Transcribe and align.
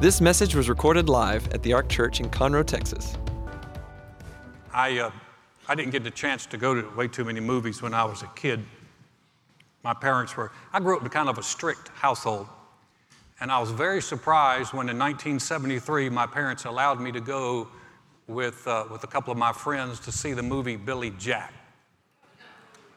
This 0.00 0.20
message 0.20 0.56
was 0.56 0.68
recorded 0.68 1.08
live 1.08 1.50
at 1.52 1.62
the 1.62 1.72
Ark 1.72 1.88
Church 1.88 2.18
in 2.18 2.28
Conroe, 2.28 2.66
Texas. 2.66 3.16
I, 4.72 4.98
uh, 4.98 5.10
I 5.68 5.76
didn't 5.76 5.92
get 5.92 6.02
the 6.02 6.10
chance 6.10 6.46
to 6.46 6.56
go 6.56 6.74
to 6.74 6.96
way 6.96 7.06
too 7.06 7.24
many 7.24 7.38
movies 7.38 7.80
when 7.80 7.94
I 7.94 8.04
was 8.04 8.22
a 8.22 8.26
kid. 8.34 8.60
My 9.84 9.94
parents 9.94 10.36
were, 10.36 10.50
I 10.72 10.80
grew 10.80 10.96
up 10.96 11.02
in 11.04 11.08
kind 11.10 11.28
of 11.28 11.38
a 11.38 11.42
strict 11.44 11.88
household. 11.90 12.48
And 13.40 13.52
I 13.52 13.60
was 13.60 13.70
very 13.70 14.02
surprised 14.02 14.72
when 14.72 14.88
in 14.88 14.98
1973 14.98 16.10
my 16.10 16.26
parents 16.26 16.64
allowed 16.64 17.00
me 17.00 17.12
to 17.12 17.20
go 17.20 17.68
with, 18.26 18.66
uh, 18.66 18.86
with 18.90 19.04
a 19.04 19.06
couple 19.06 19.30
of 19.30 19.38
my 19.38 19.52
friends 19.52 20.00
to 20.00 20.12
see 20.12 20.32
the 20.32 20.42
movie 20.42 20.76
Billy 20.76 21.12
Jack. 21.18 21.54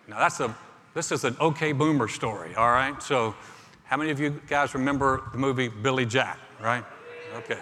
Now, 0.07 0.17
that's 0.17 0.39
a, 0.39 0.53
this 0.95 1.11
is 1.11 1.25
an 1.25 1.37
OK 1.39 1.73
Boomer 1.73 2.07
story, 2.07 2.55
all 2.55 2.71
right? 2.71 3.01
So, 3.03 3.35
how 3.83 3.97
many 3.97 4.09
of 4.09 4.19
you 4.19 4.41
guys 4.47 4.73
remember 4.73 5.23
the 5.31 5.37
movie 5.37 5.67
Billy 5.67 6.05
Jack, 6.05 6.39
right? 6.59 6.83
Okay. 7.35 7.59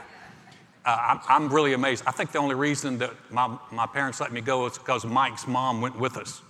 Uh, 0.85 0.98
I'm, 0.99 1.20
I'm, 1.27 1.53
really 1.53 1.73
amazed. 1.73 2.03
I 2.05 2.12
think 2.12 2.31
the 2.31 2.38
only 2.38 2.55
reason 2.55 2.99
that 2.99 3.12
my, 3.31 3.58
my 3.72 3.88
parents 3.88 4.22
let 4.22 4.31
me 4.31 4.41
go 4.41 4.67
is 4.67 4.77
because 4.77 5.03
Mike's 5.03 5.48
mom 5.48 5.81
went 5.81 5.98
with 5.98 6.16
us. 6.16 6.41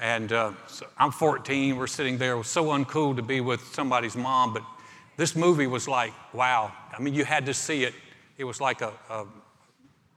And 0.00 0.32
uh, 0.32 0.52
so 0.66 0.86
I'm 0.98 1.10
14, 1.10 1.76
we're 1.76 1.86
sitting 1.86 2.16
there. 2.16 2.32
It 2.32 2.38
was 2.38 2.48
so 2.48 2.66
uncool 2.66 3.16
to 3.16 3.22
be 3.22 3.40
with 3.40 3.60
somebody's 3.74 4.16
mom, 4.16 4.54
but 4.54 4.62
this 5.16 5.36
movie 5.36 5.66
was 5.66 5.88
like, 5.88 6.12
wow. 6.32 6.72
I 6.96 7.00
mean, 7.02 7.14
you 7.14 7.24
had 7.24 7.46
to 7.46 7.54
see 7.54 7.84
it. 7.84 7.94
It 8.38 8.44
was 8.44 8.60
like 8.60 8.80
a, 8.82 8.92
a 9.10 9.26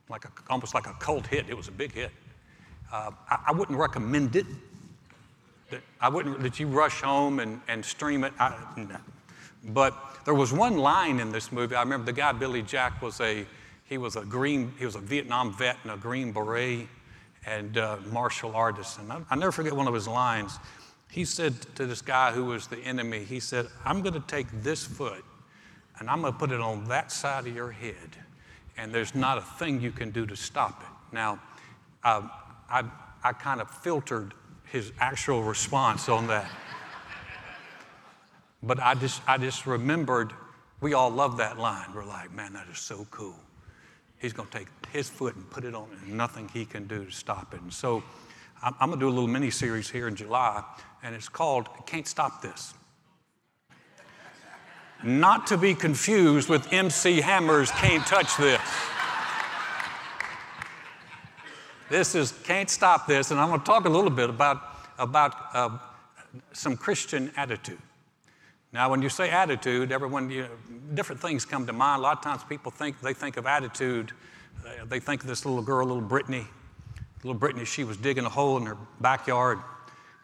like 0.09 0.25
a, 0.25 0.31
almost 0.49 0.73
like 0.73 0.87
a 0.87 0.93
cult 0.93 1.27
hit. 1.27 1.45
It 1.49 1.55
was 1.55 1.67
a 1.67 1.71
big 1.71 1.93
hit. 1.93 2.11
Uh, 2.91 3.11
I, 3.29 3.39
I, 3.47 3.51
wouldn't 3.51 3.77
recommend 3.77 4.35
it. 4.35 4.47
That 5.69 5.81
I 6.01 6.09
wouldn't 6.09 6.41
that 6.41 6.59
you 6.59 6.67
rush 6.67 7.01
home 7.01 7.39
and, 7.39 7.61
and 7.67 7.85
stream 7.85 8.23
it. 8.23 8.33
I, 8.39 8.57
no. 8.75 8.97
But 9.63 9.95
there 10.25 10.33
was 10.33 10.53
one 10.53 10.77
line 10.77 11.19
in 11.19 11.31
this 11.31 11.51
movie. 11.51 11.75
I 11.75 11.81
remember 11.81 12.05
the 12.05 12.13
guy 12.13 12.31
Billy 12.31 12.61
Jack 12.61 13.01
was 13.01 13.19
a 13.19 13.45
he 13.85 13.97
was 13.97 14.15
a 14.15 14.23
green 14.23 14.73
he 14.77 14.85
was 14.85 14.95
a 14.95 14.99
Vietnam 14.99 15.53
vet 15.53 15.77
and 15.83 15.91
a 15.91 15.97
Green 15.97 16.31
Beret 16.31 16.87
and 17.45 17.77
uh, 17.77 17.97
martial 18.11 18.55
artist. 18.55 18.99
And 18.99 19.11
I, 19.11 19.21
I 19.29 19.35
never 19.35 19.51
forget 19.51 19.73
one 19.73 19.87
of 19.87 19.93
his 19.93 20.07
lines. 20.07 20.57
He 21.09 21.25
said 21.25 21.55
to 21.75 21.85
this 21.85 22.01
guy 22.01 22.31
who 22.31 22.45
was 22.45 22.67
the 22.67 22.77
enemy, 22.79 23.23
he 23.23 23.39
said, 23.39 23.67
"I'm 23.83 24.01
going 24.01 24.13
to 24.13 24.27
take 24.27 24.47
this 24.63 24.85
foot 24.85 25.25
and 25.99 26.09
I'm 26.09 26.21
going 26.21 26.33
to 26.33 26.39
put 26.39 26.51
it 26.51 26.61
on 26.61 26.87
that 26.89 27.11
side 27.11 27.47
of 27.47 27.55
your 27.55 27.71
head." 27.71 28.17
and 28.79 28.93
there's 28.93 29.13
not 29.13 29.37
a 29.37 29.41
thing 29.41 29.81
you 29.81 29.91
can 29.91 30.09
do 30.09 30.25
to 30.25 30.35
stop 30.35 30.81
it. 30.81 31.13
Now, 31.15 31.39
uh, 32.03 32.27
I, 32.69 32.83
I 33.23 33.33
kind 33.33 33.59
of 33.59 33.69
filtered 33.69 34.33
his 34.65 34.93
actual 34.99 35.43
response 35.43 36.07
on 36.07 36.27
that. 36.27 36.49
But 38.61 38.79
I 38.79 38.93
just, 38.93 39.21
I 39.27 39.37
just 39.37 39.65
remembered, 39.65 40.33
we 40.81 40.93
all 40.93 41.09
love 41.09 41.37
that 41.37 41.57
line. 41.57 41.87
We're 41.93 42.05
like, 42.05 42.33
man, 42.33 42.53
that 42.53 42.67
is 42.71 42.79
so 42.79 43.07
cool. 43.11 43.35
He's 44.17 44.33
going 44.33 44.49
to 44.49 44.57
take 44.57 44.67
his 44.91 45.09
foot 45.09 45.35
and 45.35 45.49
put 45.49 45.63
it 45.63 45.73
on, 45.73 45.87
and 46.03 46.17
nothing 46.17 46.49
he 46.49 46.65
can 46.65 46.87
do 46.87 47.05
to 47.05 47.11
stop 47.11 47.53
it. 47.53 47.61
And 47.61 47.73
so 47.73 48.03
I'm, 48.61 48.75
I'm 48.79 48.89
going 48.89 48.99
to 48.99 49.05
do 49.05 49.09
a 49.09 49.15
little 49.15 49.27
mini 49.27 49.49
series 49.49 49.89
here 49.89 50.07
in 50.07 50.15
July, 50.15 50.63
and 51.03 51.15
it's 51.15 51.29
called 51.29 51.69
Can't 51.85 52.07
Stop 52.07 52.41
This 52.41 52.73
not 55.03 55.47
to 55.47 55.57
be 55.57 55.73
confused 55.73 56.49
with 56.49 56.71
MC 56.73 57.21
Hammer's 57.21 57.71
Can't 57.71 58.05
Touch 58.05 58.35
This. 58.37 58.61
This 61.89 62.15
is 62.15 62.33
Can't 62.43 62.69
Stop 62.69 63.07
This, 63.07 63.31
and 63.31 63.39
I'm 63.39 63.47
going 63.47 63.61
to 63.61 63.65
talk 63.65 63.85
a 63.85 63.89
little 63.89 64.09
bit 64.09 64.29
about, 64.29 64.61
about 64.97 65.35
uh, 65.53 65.77
some 66.51 66.75
Christian 66.75 67.31
attitude. 67.37 67.79
Now, 68.71 68.89
when 68.89 69.01
you 69.01 69.09
say 69.09 69.29
attitude, 69.29 69.91
everyone, 69.91 70.29
you 70.29 70.47
different 70.93 71.21
things 71.21 71.45
come 71.45 71.65
to 71.65 71.73
mind. 71.73 71.99
A 71.99 72.03
lot 72.03 72.17
of 72.17 72.23
times 72.23 72.43
people 72.43 72.71
think, 72.71 73.01
they 73.01 73.13
think 73.13 73.37
of 73.37 73.45
attitude, 73.45 74.11
they 74.85 74.99
think 74.99 75.21
of 75.21 75.27
this 75.27 75.45
little 75.45 75.61
girl, 75.61 75.87
little 75.87 76.01
Brittany. 76.01 76.45
Little 77.23 77.39
Brittany, 77.39 77.65
she 77.65 77.83
was 77.83 77.97
digging 77.97 78.25
a 78.25 78.29
hole 78.29 78.57
in 78.57 78.65
her 78.65 78.77
backyard 79.01 79.59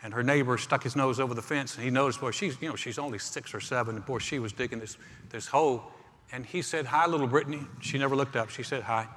and 0.06 0.14
her 0.14 0.22
neighbor 0.22 0.56
stuck 0.58 0.84
his 0.84 0.96
nose 0.96 1.20
over 1.20 1.34
the 1.34 1.42
fence 1.42 1.76
and 1.76 1.84
he 1.84 1.90
noticed, 1.90 2.22
boy, 2.22 2.30
she's, 2.30 2.62
you 2.62 2.70
know, 2.70 2.76
she's 2.76 3.00
only 3.00 3.18
six 3.18 3.56
or 3.56 3.60
seven, 3.60 3.96
and 3.96 4.06
boy, 4.06 4.20
she 4.20 4.38
was 4.38 4.54
digging 4.54 4.80
this, 4.80 4.98
this 5.30 5.48
hole. 5.48 5.92
And 6.32 6.46
he 6.46 6.62
said, 6.62 6.86
Hi, 6.86 7.08
little 7.08 7.26
Brittany. 7.28 7.62
She 7.82 7.98
never 7.98 8.16
looked 8.16 8.36
up. 8.36 8.50
She 8.50 8.62
said, 8.62 8.84
Hi. 8.84 9.08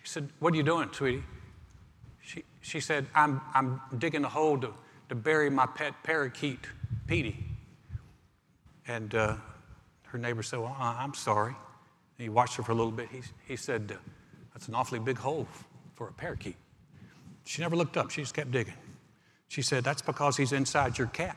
He 0.00 0.08
said, 0.08 0.30
What 0.38 0.54
are 0.54 0.56
you 0.56 0.62
doing, 0.62 0.88
sweetie? 0.92 1.22
She, 2.22 2.44
she 2.62 2.80
said, 2.80 3.06
I'm, 3.14 3.40
I'm 3.54 3.80
digging 3.98 4.24
a 4.24 4.28
hole 4.28 4.58
to, 4.58 4.72
to 5.10 5.14
bury 5.14 5.50
my 5.50 5.66
pet 5.66 5.94
parakeet, 6.02 6.60
Petey. 7.06 7.47
And 8.88 9.14
uh, 9.14 9.36
her 10.04 10.18
neighbor 10.18 10.42
said, 10.42 10.58
Well, 10.58 10.74
I'm 10.78 11.14
sorry. 11.14 11.54
And 12.18 12.24
he 12.24 12.28
watched 12.30 12.56
her 12.56 12.62
for 12.62 12.72
a 12.72 12.74
little 12.74 12.90
bit. 12.90 13.08
He, 13.12 13.20
he 13.46 13.56
said, 13.56 13.96
That's 14.54 14.66
an 14.66 14.74
awfully 14.74 14.98
big 14.98 15.18
hole 15.18 15.46
for 15.94 16.08
a 16.08 16.12
parakeet. 16.12 16.56
She 17.44 17.62
never 17.62 17.76
looked 17.76 17.96
up. 17.96 18.10
She 18.10 18.22
just 18.22 18.34
kept 18.34 18.50
digging. 18.50 18.74
She 19.48 19.62
said, 19.62 19.84
That's 19.84 20.02
because 20.02 20.36
he's 20.36 20.52
inside 20.52 20.98
your 20.98 21.08
cat. 21.08 21.36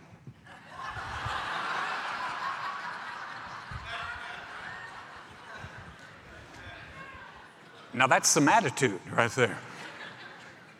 now, 7.93 8.07
that's 8.07 8.29
some 8.29 8.47
attitude 8.47 8.99
right 9.11 9.31
there. 9.31 9.57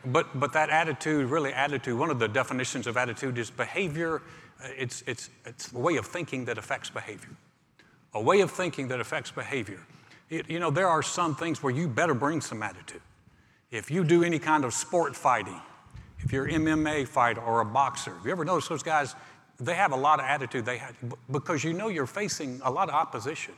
But, 0.06 0.40
but 0.40 0.54
that 0.54 0.70
attitude, 0.70 1.30
really, 1.30 1.54
attitude, 1.54 2.00
one 2.00 2.10
of 2.10 2.18
the 2.18 2.28
definitions 2.28 2.88
of 2.88 2.98
attitude 2.98 3.38
is 3.38 3.52
behavior. 3.52 4.22
It's, 4.64 5.04
it's, 5.08 5.30
it's 5.46 5.72
a 5.72 5.78
way 5.78 5.98
of 5.98 6.06
thinking 6.06 6.46
that 6.46 6.58
affects 6.58 6.90
behavior. 6.90 7.30
A 8.14 8.22
way 8.22 8.42
of 8.42 8.52
thinking 8.52 8.88
that 8.90 9.00
affects 9.00 9.32
behavior. 9.32 9.80
It, 10.30 10.50
you 10.50 10.60
know, 10.60 10.72
there 10.72 10.88
are 10.88 11.02
some 11.02 11.36
things 11.36 11.62
where 11.62 11.74
you 11.74 11.88
better 11.88 12.14
bring 12.14 12.42
some 12.42 12.64
attitude. 12.64 13.02
If 13.70 13.90
you 13.90 14.04
do 14.04 14.24
any 14.24 14.40
kind 14.40 14.66
of 14.66 14.74
sport 14.74 15.16
fighting, 15.16 15.60
if 16.20 16.32
you're 16.32 16.46
an 16.46 16.66
MMA 16.66 17.08
fighter 17.08 17.42
or 17.42 17.62
a 17.62 17.66
boxer, 17.66 18.16
have 18.16 18.26
you 18.26 18.32
ever 18.32 18.46
noticed 18.46 18.70
those 18.70 18.84
guys? 18.84 19.16
They 19.60 19.76
have 19.76 19.92
a 19.92 19.98
lot 19.98 20.20
of 20.20 20.26
attitude. 20.26 20.66
They 20.66 20.78
have, 20.78 20.96
because 21.32 21.64
you 21.64 21.74
know 21.74 21.88
you're 21.88 22.06
facing 22.06 22.62
a 22.64 22.72
lot 22.72 22.90
of 22.90 22.96
opposition. 22.96 23.54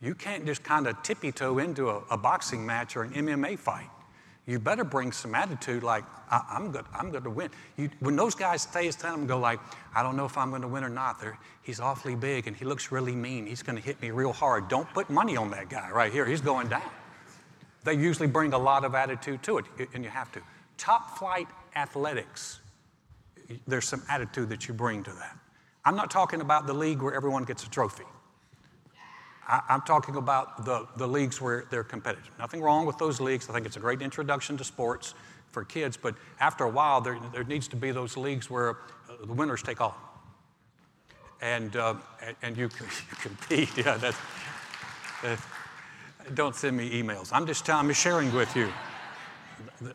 You 0.00 0.14
can't 0.14 0.44
just 0.44 0.62
kind 0.62 0.86
of 0.86 1.00
tippy 1.02 1.30
toe 1.30 1.58
into 1.58 1.90
a, 1.90 2.02
a, 2.10 2.18
boxing 2.18 2.66
match 2.66 2.96
or 2.96 3.02
an 3.04 3.12
MMA 3.12 3.58
fight. 3.58 3.88
You 4.46 4.58
better 4.58 4.82
bring 4.82 5.12
some 5.12 5.34
attitude 5.34 5.84
like, 5.84 6.04
I, 6.30 6.56
am 6.56 6.72
good, 6.72 6.84
I'm 6.92 7.10
going 7.10 7.22
to 7.22 7.30
win. 7.30 7.50
You, 7.76 7.90
when 8.00 8.16
those 8.16 8.34
guys 8.34 8.62
stay 8.62 8.90
stand 8.90 9.18
and 9.20 9.28
go 9.28 9.38
like, 9.38 9.60
I 9.94 10.02
don't 10.02 10.16
know 10.16 10.24
if 10.24 10.36
I'm 10.36 10.50
going 10.50 10.62
to 10.62 10.68
win 10.68 10.82
or 10.82 10.88
not. 10.88 11.20
They're, 11.20 11.38
he's 11.62 11.78
awfully 11.78 12.16
big 12.16 12.48
and 12.48 12.56
he 12.56 12.64
looks 12.64 12.90
really 12.90 13.14
mean. 13.14 13.46
He's 13.46 13.62
going 13.62 13.76
to 13.76 13.82
hit 13.82 14.02
me 14.02 14.10
real 14.10 14.32
hard. 14.32 14.68
Don't 14.68 14.92
put 14.94 15.08
money 15.10 15.36
on 15.36 15.50
that 15.52 15.68
guy 15.68 15.90
right 15.90 16.12
here. 16.12 16.26
He's 16.26 16.40
going 16.40 16.68
down. 16.68 16.90
They 17.84 17.94
usually 17.94 18.28
bring 18.28 18.52
a 18.52 18.58
lot 18.58 18.84
of 18.84 18.94
attitude 18.94 19.42
to 19.44 19.58
it, 19.58 19.64
and 19.94 20.04
you 20.04 20.10
have 20.10 20.30
to. 20.32 20.40
Top 20.78 21.18
flight 21.18 21.48
athletics, 21.74 22.60
there's 23.66 23.86
some 23.86 24.02
attitude 24.08 24.48
that 24.50 24.68
you 24.68 24.74
bring 24.74 25.02
to 25.02 25.10
that. 25.10 25.36
I'm 25.84 25.96
not 25.96 26.10
talking 26.10 26.40
about 26.40 26.66
the 26.66 26.72
league 26.72 27.02
where 27.02 27.12
everyone 27.12 27.44
gets 27.44 27.64
a 27.64 27.70
trophy. 27.70 28.04
I, 29.46 29.60
am 29.68 29.82
talking 29.82 30.16
about 30.16 30.64
the, 30.64 30.86
the 30.96 31.06
leagues 31.06 31.40
where 31.40 31.64
they're 31.70 31.84
competitive. 31.84 32.30
Nothing 32.38 32.60
wrong 32.60 32.86
with 32.86 32.98
those 32.98 33.20
leagues. 33.20 33.48
I 33.48 33.52
think 33.52 33.66
it's 33.66 33.76
a 33.76 33.80
great 33.80 34.02
introduction 34.02 34.56
to 34.58 34.64
sports 34.64 35.14
for 35.50 35.64
kids, 35.64 35.96
but 35.96 36.14
after 36.40 36.64
a 36.64 36.68
while, 36.68 37.00
there, 37.00 37.18
there 37.32 37.44
needs 37.44 37.68
to 37.68 37.76
be 37.76 37.90
those 37.90 38.16
leagues 38.16 38.48
where 38.48 38.70
uh, 38.70 39.26
the 39.26 39.32
winners 39.32 39.62
take 39.62 39.80
all. 39.80 39.96
And, 41.40 41.74
uh, 41.76 41.94
and 42.42 42.56
you, 42.56 42.64
you 42.80 43.16
compete. 43.20 43.76
Yeah, 43.76 43.96
that's, 43.96 44.18
uh, 45.24 45.36
don't 46.34 46.54
send 46.54 46.76
me 46.76 47.02
emails. 47.02 47.30
I'm 47.32 47.46
just, 47.46 47.66
telling, 47.66 47.86
I'm 47.86 47.92
sharing 47.92 48.32
with 48.32 48.54
you 48.56 48.72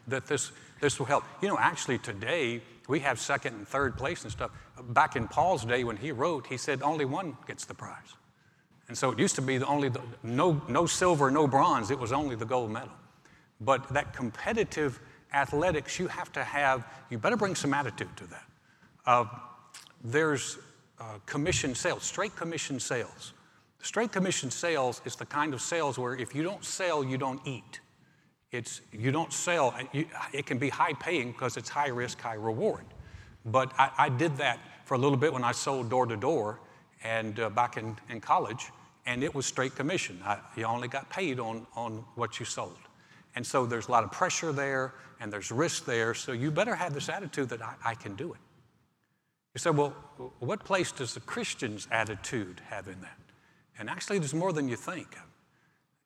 that 0.07 0.27
this, 0.27 0.51
this 0.81 0.99
will 0.99 1.05
help. 1.05 1.23
You 1.41 1.47
know, 1.47 1.57
actually, 1.57 1.97
today 1.97 2.61
we 2.87 2.99
have 2.99 3.19
second 3.19 3.55
and 3.55 3.67
third 3.67 3.97
place 3.97 4.23
and 4.23 4.31
stuff. 4.31 4.51
Back 4.89 5.15
in 5.15 5.27
Paul's 5.27 5.65
day 5.65 5.83
when 5.83 5.97
he 5.97 6.11
wrote, 6.11 6.47
he 6.47 6.57
said 6.57 6.81
only 6.81 7.05
one 7.05 7.37
gets 7.47 7.65
the 7.65 7.73
prize. 7.73 8.15
And 8.87 8.97
so 8.97 9.11
it 9.11 9.19
used 9.19 9.35
to 9.35 9.41
be 9.41 9.57
the 9.57 9.65
only 9.65 9.89
the, 9.89 10.01
no, 10.23 10.61
no 10.67 10.85
silver, 10.85 11.29
no 11.29 11.47
bronze, 11.47 11.91
it 11.91 11.99
was 11.99 12.11
only 12.11 12.35
the 12.35 12.45
gold 12.45 12.71
medal. 12.71 12.93
But 13.59 13.87
that 13.89 14.13
competitive 14.13 14.99
athletics, 15.33 15.99
you 15.99 16.07
have 16.07 16.31
to 16.33 16.43
have, 16.43 16.85
you 17.09 17.17
better 17.17 17.35
bring 17.35 17.55
some 17.55 17.73
attitude 17.73 18.15
to 18.17 18.27
that. 18.27 18.45
Uh, 19.05 19.25
there's 20.03 20.57
uh, 20.99 21.19
commission 21.25 21.75
sales, 21.75 22.03
straight 22.03 22.35
commission 22.35 22.79
sales. 22.79 23.33
Straight 23.81 24.11
commission 24.11 24.49
sales 24.49 25.01
is 25.05 25.15
the 25.15 25.25
kind 25.25 25.53
of 25.53 25.61
sales 25.61 25.99
where 25.99 26.15
if 26.15 26.33
you 26.33 26.43
don't 26.43 26.63
sell, 26.63 27.03
you 27.03 27.17
don't 27.17 27.41
eat. 27.45 27.81
It's, 28.51 28.81
you 28.91 29.11
don't 29.11 29.33
sell, 29.33 29.75
you, 29.91 30.05
it 30.33 30.45
can 30.45 30.57
be 30.57 30.69
high 30.69 30.93
paying 30.93 31.31
because 31.31 31.57
it's 31.57 31.69
high 31.69 31.89
risk, 31.89 32.19
high 32.21 32.35
reward. 32.35 32.85
But 33.45 33.71
I, 33.77 33.91
I, 33.97 34.09
did 34.09 34.37
that 34.37 34.59
for 34.85 34.95
a 34.95 34.97
little 34.97 35.17
bit 35.17 35.31
when 35.31 35.43
I 35.43 35.51
sold 35.51 35.89
door 35.89 36.05
to 36.05 36.17
door 36.17 36.59
and 37.03 37.39
uh, 37.39 37.49
back 37.49 37.77
in, 37.77 37.95
in 38.09 38.19
college, 38.19 38.71
and 39.07 39.23
it 39.23 39.33
was 39.33 39.47
straight 39.47 39.73
commission. 39.73 40.19
I, 40.23 40.37
you 40.55 40.65
only 40.65 40.87
got 40.87 41.09
paid 41.09 41.39
on, 41.39 41.65
on 41.75 42.03
what 42.15 42.39
you 42.39 42.45
sold. 42.45 42.77
And 43.35 43.45
so 43.45 43.65
there's 43.65 43.87
a 43.87 43.91
lot 43.91 44.03
of 44.03 44.11
pressure 44.11 44.51
there 44.51 44.93
and 45.19 45.33
there's 45.33 45.51
risk 45.51 45.85
there, 45.85 46.13
so 46.13 46.33
you 46.33 46.51
better 46.51 46.75
have 46.75 46.93
this 46.93 47.09
attitude 47.09 47.49
that 47.49 47.61
I, 47.61 47.73
I 47.83 47.95
can 47.95 48.15
do 48.15 48.33
it. 48.33 48.39
You 49.55 49.59
say, 49.59 49.71
well, 49.71 49.89
what 50.39 50.63
place 50.63 50.91
does 50.91 51.15
the 51.15 51.19
Christian's 51.21 51.87
attitude 51.89 52.61
have 52.69 52.87
in 52.87 53.01
that? 53.01 53.17
And 53.79 53.89
actually, 53.89 54.19
there's 54.19 54.33
more 54.33 54.53
than 54.53 54.67
you 54.67 54.75
think. 54.75 55.07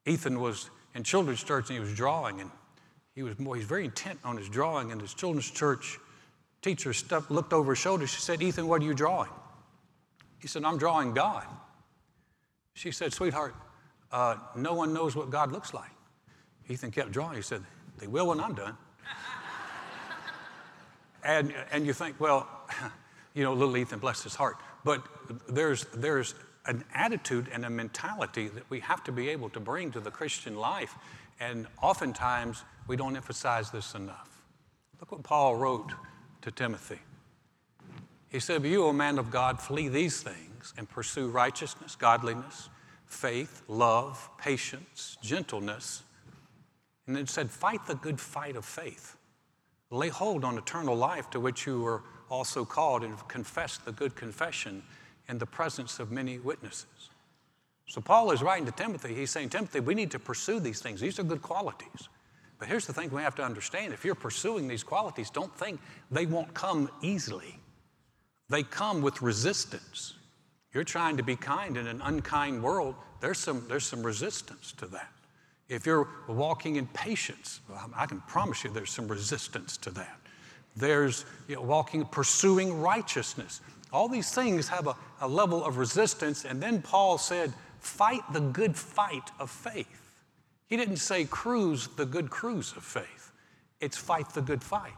Ethan 0.06 0.40
was 0.40 0.70
in 0.96 1.04
children's 1.04 1.44
church 1.44 1.70
and 1.70 1.78
he 1.78 1.80
was 1.82 1.94
drawing, 1.94 2.40
and 2.40 2.50
he 3.14 3.24
was 3.24 3.38
more, 3.40 3.56
he's 3.56 3.66
very 3.66 3.86
intent 3.86 4.20
on 4.24 4.38
his 4.38 4.48
drawing. 4.48 4.92
And 4.92 5.02
his 5.02 5.14
children's 5.14 5.52
church 5.52 5.98
teacher 6.62 6.94
stepped, 6.94 7.32
looked 7.32 7.52
over 7.52 7.74
his 7.74 7.80
shoulder. 7.80 8.08
She 8.08 8.22
said, 8.22 8.42
Ethan, 8.42 8.68
what 8.68 8.82
are 8.82 8.86
you 8.86 8.94
drawing? 8.94 9.30
He 10.40 10.48
said, 10.48 10.64
I'm 10.64 10.78
drawing 10.78 11.14
God. 11.14 11.46
She 12.82 12.90
said, 12.90 13.14
Sweetheart, 13.14 13.54
uh, 14.12 14.38
no 14.56 14.74
one 14.74 14.92
knows 14.92 15.16
what 15.16 15.30
God 15.30 15.52
looks 15.52 15.72
like. 15.72 15.92
Ethan 16.68 16.90
kept 16.90 17.12
drawing. 17.12 17.36
He 17.36 17.44
said, 17.44 17.62
They 18.00 18.08
will 18.08 18.30
when 18.30 18.40
I'm 18.40 18.56
done. 18.56 18.76
and, 21.24 21.54
and 21.72 21.86
you 21.86 21.94
think, 21.94 22.20
well, 22.20 22.50
you 23.36 23.44
know, 23.44 23.54
little 23.54 23.78
Ethan, 23.78 24.00
bless 24.00 24.24
his 24.24 24.34
heart. 24.34 24.56
But 24.84 25.06
there's, 25.48 25.86
there's 25.94 26.34
an 26.66 26.84
attitude 26.96 27.50
and 27.54 27.66
a 27.66 27.70
mentality 27.70 28.48
that 28.48 28.68
we 28.72 28.80
have 28.80 29.04
to 29.04 29.12
be 29.12 29.30
able 29.30 29.52
to 29.52 29.60
bring 29.60 29.92
to 29.92 30.00
the 30.00 30.10
Christian 30.10 30.56
life. 30.56 30.96
And 31.40 31.68
oftentimes, 31.84 32.64
we 32.88 32.96
don't 32.96 33.16
emphasize 33.16 33.70
this 33.70 33.94
enough. 33.94 34.42
Look 35.00 35.12
what 35.12 35.22
Paul 35.22 35.56
wrote 35.56 35.92
to 36.42 36.50
Timothy. 36.50 37.00
He 38.30 38.40
said, 38.40 38.66
You, 38.66 38.86
O 38.86 38.92
man 38.92 39.20
of 39.20 39.30
God, 39.30 39.60
flee 39.60 39.88
these 39.88 40.24
things 40.24 40.51
and 40.78 40.90
pursue 40.90 41.30
righteousness, 41.30 41.96
godliness, 41.96 42.70
faith, 43.06 43.62
love, 43.68 44.30
patience, 44.38 45.18
gentleness. 45.22 46.04
And 47.08 47.16
then 47.16 47.28
said, 47.28 47.50
Fight 47.50 47.86
the 47.88 47.96
good 47.96 48.20
fight 48.20 48.56
of 48.56 48.66
faith. 48.66 49.18
Lay 49.90 50.10
hold 50.10 50.44
on 50.44 50.58
eternal 50.58 50.96
life 50.96 51.30
to 51.32 51.40
which 51.40 51.68
you 51.68 51.82
were 51.82 52.04
also 52.30 52.64
called 52.64 53.04
and 53.04 53.16
confess 53.28 53.78
the 53.78 53.92
good 53.92 54.16
confession 54.16 54.82
in 55.28 55.38
the 55.38 55.46
presence 55.46 56.00
of 56.00 56.12
many 56.12 56.40
witnesses. 56.40 57.10
So 57.88 58.00
Paul 58.00 58.32
is 58.32 58.42
writing 58.42 58.66
to 58.68 58.72
Timothy. 58.72 59.14
He's 59.14 59.32
saying, 59.32 59.50
Timothy, 59.50 59.82
we 59.82 59.94
need 59.94 60.12
to 60.12 60.20
pursue 60.20 60.62
these 60.62 60.82
things. 60.82 61.02
These 61.02 61.20
are 61.20 61.24
good 61.24 61.42
qualities. 61.42 62.08
But 62.58 62.70
here's 62.70 62.86
the 62.86 62.94
thing 62.94 63.10
we 63.10 63.22
have 63.22 63.36
to 63.36 63.44
understand 63.44 63.92
if 63.92 64.06
you're 64.06 64.16
pursuing 64.16 64.68
these 64.68 64.84
qualities, 64.84 65.30
don't 65.30 65.54
think 65.58 65.82
they 66.10 66.26
won't 66.26 66.54
come 66.54 66.90
easily. 67.02 67.60
They 68.50 68.64
come 68.64 69.02
with 69.02 69.22
resistance. 69.22 70.14
You're 70.74 70.84
trying 70.84 71.18
to 71.18 71.24
be 71.24 71.36
kind 71.36 71.78
in 71.78 71.88
an 71.88 72.02
unkind 72.02 72.64
world, 72.64 72.96
there's 73.20 73.40
some, 73.40 73.66
there's 73.68 73.86
some 73.86 74.04
resistance 74.04 74.72
to 74.74 74.86
that. 74.88 75.12
If 75.70 75.86
you're 75.86 76.08
walking 76.28 76.76
in 76.76 76.88
patience, 76.88 77.62
I 77.96 78.06
can 78.06 78.20
promise 78.22 78.64
you 78.64 78.72
there's 78.72 78.92
some 78.92 79.08
resistance 79.08 79.78
to 79.78 79.92
that. 79.92 80.20
There's 80.76 81.26
you 81.48 81.56
know, 81.56 81.62
walking, 81.62 82.06
pursuing 82.06 82.82
righteousness. 82.82 83.62
All 83.94 84.08
these 84.08 84.32
things 84.34 84.68
have 84.70 84.88
a, 84.88 84.96
a 85.22 85.28
level 85.28 85.64
of 85.64 85.78
resistance. 85.78 86.46
And 86.46 86.62
then 86.62 86.82
Paul 86.82 87.18
said, 87.18 87.54
fight 87.80 88.22
the 88.32 88.40
good 88.40 88.76
fight 88.76 89.32
of 89.40 89.50
faith. 89.50 90.12
He 90.68 90.78
didn't 90.78 90.98
say 90.98 91.26
cruise 91.26 91.88
the 91.98 92.06
good 92.06 92.30
cruise 92.30 92.74
of 92.76 92.84
faith, 92.84 93.32
it's 93.80 93.98
fight 93.98 94.30
the 94.30 94.42
good 94.42 94.64
fight. 94.64 94.94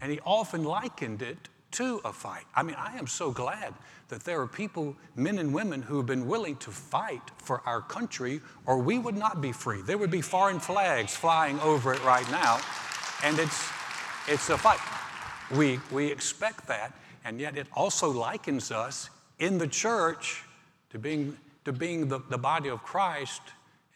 And 0.00 0.10
he 0.10 0.20
often 0.24 0.64
likened 0.64 1.22
it 1.22 1.48
to 1.74 2.00
a 2.04 2.12
fight. 2.12 2.44
I 2.54 2.62
mean, 2.62 2.76
I 2.76 2.96
am 2.98 3.06
so 3.06 3.30
glad 3.30 3.74
that 4.08 4.24
there 4.24 4.40
are 4.40 4.46
people, 4.46 4.96
men 5.16 5.38
and 5.38 5.52
women, 5.52 5.82
who 5.82 5.96
have 5.96 6.06
been 6.06 6.26
willing 6.26 6.56
to 6.56 6.70
fight 6.70 7.22
for 7.38 7.62
our 7.66 7.80
country, 7.80 8.40
or 8.66 8.78
we 8.78 8.98
would 8.98 9.16
not 9.16 9.40
be 9.40 9.52
free. 9.52 9.82
There 9.82 9.98
would 9.98 10.10
be 10.10 10.20
foreign 10.20 10.60
flags 10.60 11.16
flying 11.16 11.58
over 11.60 11.92
it 11.92 12.04
right 12.04 12.28
now, 12.30 12.60
and 13.22 13.38
it's, 13.38 13.68
it's 14.28 14.50
a 14.50 14.58
fight. 14.58 14.78
We, 15.56 15.80
we 15.90 16.10
expect 16.10 16.66
that, 16.68 16.92
and 17.24 17.40
yet 17.40 17.56
it 17.56 17.66
also 17.72 18.10
likens 18.10 18.70
us 18.70 19.10
in 19.38 19.58
the 19.58 19.66
church 19.66 20.42
to 20.90 20.98
being, 20.98 21.36
to 21.64 21.72
being 21.72 22.08
the, 22.08 22.20
the 22.30 22.38
body 22.38 22.68
of 22.68 22.82
Christ. 22.82 23.42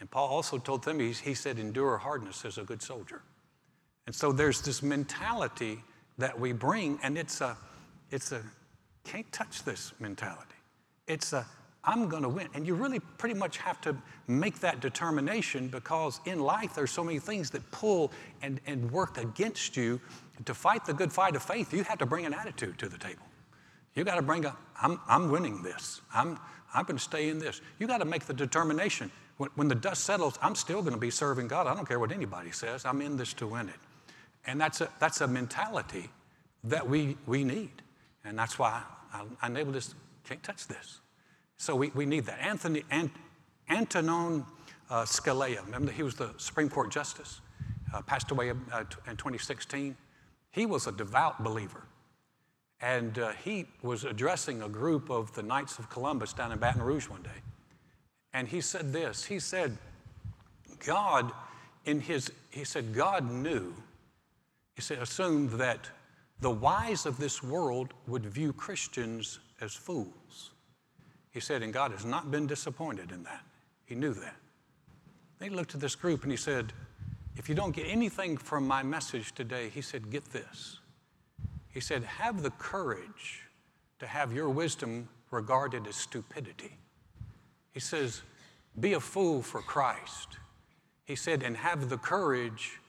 And 0.00 0.10
Paul 0.10 0.28
also 0.28 0.58
told 0.58 0.84
them, 0.84 0.98
he, 1.00 1.12
he 1.12 1.34
said, 1.34 1.58
endure 1.58 1.98
hardness 1.98 2.44
as 2.44 2.58
a 2.58 2.62
good 2.62 2.82
soldier. 2.82 3.22
And 4.06 4.14
so 4.14 4.32
there's 4.32 4.62
this 4.62 4.82
mentality 4.82 5.82
that 6.16 6.38
we 6.40 6.52
bring, 6.52 6.98
and 7.02 7.16
it's 7.19 7.40
a, 7.40 7.56
it's 8.10 8.32
a 8.32 8.43
can't 9.05 9.31
touch 9.32 9.64
this 9.64 9.93
mentality. 10.00 10.55
It's 11.06 11.32
a 11.32 11.46
I'm 11.84 12.08
going 12.08 12.22
to 12.22 12.28
win. 12.28 12.49
And 12.55 12.66
you 12.66 12.75
really 12.75 13.00
pretty 13.00 13.34
much 13.34 13.56
have 13.58 13.81
to 13.82 13.96
make 14.26 14.60
that 14.60 14.81
determination 14.81 15.69
because 15.69 16.20
in 16.26 16.40
life 16.40 16.75
there's 16.75 16.90
so 16.90 17.02
many 17.02 17.19
things 17.19 17.50
that 17.50 17.69
pull 17.70 18.12
and, 18.43 18.60
and 18.66 18.90
work 18.90 19.16
against 19.16 19.76
you. 19.76 20.00
To 20.44 20.55
fight 20.55 20.84
the 20.84 20.93
good 20.93 21.12
fight 21.12 21.34
of 21.34 21.43
faith, 21.43 21.72
you 21.72 21.82
have 21.84 21.99
to 21.99 22.06
bring 22.06 22.26
an 22.26 22.34
attitude 22.34 22.78
to 22.78 22.88
the 22.88 22.99
table. 22.99 23.25
You 23.94 24.05
got 24.05 24.16
to 24.16 24.22
bring 24.22 24.44
a, 24.44 24.56
I'm, 24.81 25.00
I'm 25.08 25.31
winning 25.31 25.62
this. 25.62 26.00
I'm, 26.14 26.38
I'm 26.75 26.84
going 26.84 26.99
to 26.99 27.02
stay 27.02 27.28
in 27.28 27.38
this. 27.38 27.61
You 27.78 27.87
got 27.87 27.99
to 27.99 28.04
make 28.04 28.26
the 28.26 28.34
determination. 28.34 29.11
When, 29.38 29.50
when 29.54 29.69
the 29.69 29.75
dust 29.75 30.04
settles, 30.04 30.38
I'm 30.43 30.54
still 30.54 30.81
going 30.81 30.94
to 30.94 31.00
be 31.00 31.11
serving 31.11 31.49
God. 31.49 31.66
I 31.66 31.75
don't 31.75 31.88
care 31.88 31.99
what 31.99 32.12
anybody 32.12 32.50
says. 32.50 32.84
I'm 32.84 33.00
in 33.00 33.16
this 33.16 33.32
to 33.34 33.46
win 33.46 33.69
it. 33.69 33.75
And 34.46 34.61
that's 34.61 34.81
a, 34.81 34.88
that's 35.00 35.22
a 35.22 35.26
mentality 35.26 36.11
that 36.64 36.88
we, 36.88 37.16
we 37.26 37.44
need. 37.44 37.82
And 38.25 38.38
that's 38.38 38.59
why 38.59 38.82
I, 39.12 39.23
I 39.43 39.59
able 39.59 39.73
to 39.73 39.82
can't 40.25 40.43
touch 40.43 40.67
this. 40.67 41.00
So 41.56 41.75
we, 41.75 41.91
we 41.94 42.05
need 42.05 42.26
that. 42.26 42.38
Anthony, 42.41 42.85
Ant, 42.91 43.11
Antonin 43.69 44.44
uh, 44.91 45.03
Scalia, 45.03 45.65
remember 45.65 45.91
he 45.91 46.03
was 46.03 46.15
the 46.15 46.32
Supreme 46.37 46.69
Court 46.69 46.91
Justice, 46.91 47.41
uh, 47.94 48.03
passed 48.03 48.31
away 48.31 48.50
uh, 48.50 48.85
in 49.06 49.17
2016. 49.17 49.97
He 50.50 50.67
was 50.67 50.87
a 50.87 50.93
devout 50.93 51.43
believer. 51.43 51.85
And 52.81 53.19
uh, 53.19 53.32
he 53.44 53.67
was 53.82 54.05
addressing 54.05 54.62
a 54.62 54.69
group 54.69 55.11
of 55.11 55.35
the 55.35 55.43
Knights 55.43 55.79
of 55.79 55.91
Columbus 55.91 56.32
down 56.32 56.53
in 56.53 56.59
Baton 56.59 56.82
Rouge 56.82 57.09
one 57.09 57.23
day. 57.23 57.31
And 58.32 58.47
he 58.47 58.61
said 58.61 58.93
this 58.93 59.25
He 59.25 59.41
said, 59.41 59.76
God, 60.85 61.32
in 61.87 62.00
his, 62.00 62.31
he 62.50 62.64
said, 62.64 62.94
God 62.94 63.29
knew, 63.29 63.75
he 64.76 64.82
said, 64.82 64.99
assumed 64.99 65.50
that 65.53 65.91
the 66.40 66.50
wise 66.50 67.06
of 67.06 67.19
this 67.19 67.43
world 67.43 67.94
would 68.06 68.25
view 68.25 68.52
Christians 68.52 69.40
as 69.61 69.75
fools. 69.75 70.52
He 71.31 71.40
said, 71.40 71.62
and 71.62 71.73
God 71.73 71.90
has 71.93 72.05
not 72.05 72.31
been 72.31 72.46
disappointed 72.46 73.11
in 73.12 73.23
that. 73.25 73.43
He 73.87 73.94
knew 73.94 74.14
that. 74.14 74.37
They 75.38 75.49
looked 75.49 75.75
at 75.75 75.81
this 75.81 75.94
group 75.94 76.23
and 76.23 76.32
he 76.32 76.37
said, 76.37 76.73
if 77.37 77.49
you 77.49 77.55
don't 77.55 77.75
get 77.75 77.87
anything 77.87 78.37
from 78.37 78.67
my 78.67 78.82
message 78.82 79.32
today, 79.32 79.69
he 79.69 79.81
said, 79.81 80.11
get 80.11 80.25
this. 80.32 80.81
He 81.70 81.81
said, 81.81 82.02
have 82.02 82.43
the 82.43 82.50
courage 82.50 83.43
to 84.00 84.06
have 84.06 84.32
your 84.32 84.49
wisdom 84.49 85.08
regarded 85.31 85.87
as 85.87 85.94
stupidity. 85.94 86.76
He 87.73 87.81
says, 87.81 88.23
be 88.81 88.94
a 88.94 89.00
fool 89.00 89.43
for 89.43 89.61
Christ. 89.61 90.38
He 91.04 91.14
said, 91.14 91.42
and 91.42 91.57
have 91.57 91.88
the 91.88 91.99
courage 91.99 92.80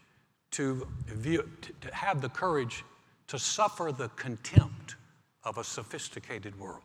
to, 0.52 0.88
view, 1.08 1.48
to 1.82 1.94
have 1.94 2.22
the 2.22 2.30
courage 2.30 2.84
to 3.30 3.38
suffer 3.40 3.92
the 3.92 4.10
contempt 4.10 4.96
of 5.44 5.58
a 5.60 5.64
sophisticated 5.64 6.60
world. 6.60 6.82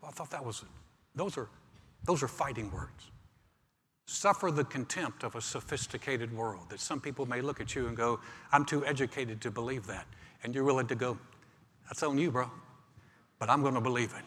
Well, 0.00 0.10
I 0.10 0.12
thought 0.12 0.30
that 0.30 0.44
was, 0.44 0.64
those 1.14 1.36
are, 1.36 1.48
those 2.04 2.22
are 2.22 2.28
fighting 2.28 2.72
words. 2.72 3.10
Suffer 4.06 4.50
the 4.50 4.64
contempt 4.64 5.24
of 5.24 5.34
a 5.34 5.40
sophisticated 5.42 6.34
world. 6.34 6.70
That 6.70 6.80
some 6.80 6.98
people 6.98 7.26
may 7.26 7.42
look 7.42 7.60
at 7.60 7.74
you 7.74 7.88
and 7.88 7.96
go, 7.96 8.20
I'm 8.52 8.64
too 8.64 8.86
educated 8.86 9.42
to 9.42 9.50
believe 9.50 9.86
that. 9.86 10.06
And 10.42 10.54
you're 10.54 10.64
willing 10.64 10.86
to 10.86 10.94
go, 10.94 11.18
that's 11.86 12.02
on 12.02 12.16
you, 12.16 12.30
bro. 12.30 12.50
But 13.38 13.50
I'm 13.50 13.60
going 13.60 13.74
to 13.74 13.82
believe 13.82 14.14
it. 14.16 14.24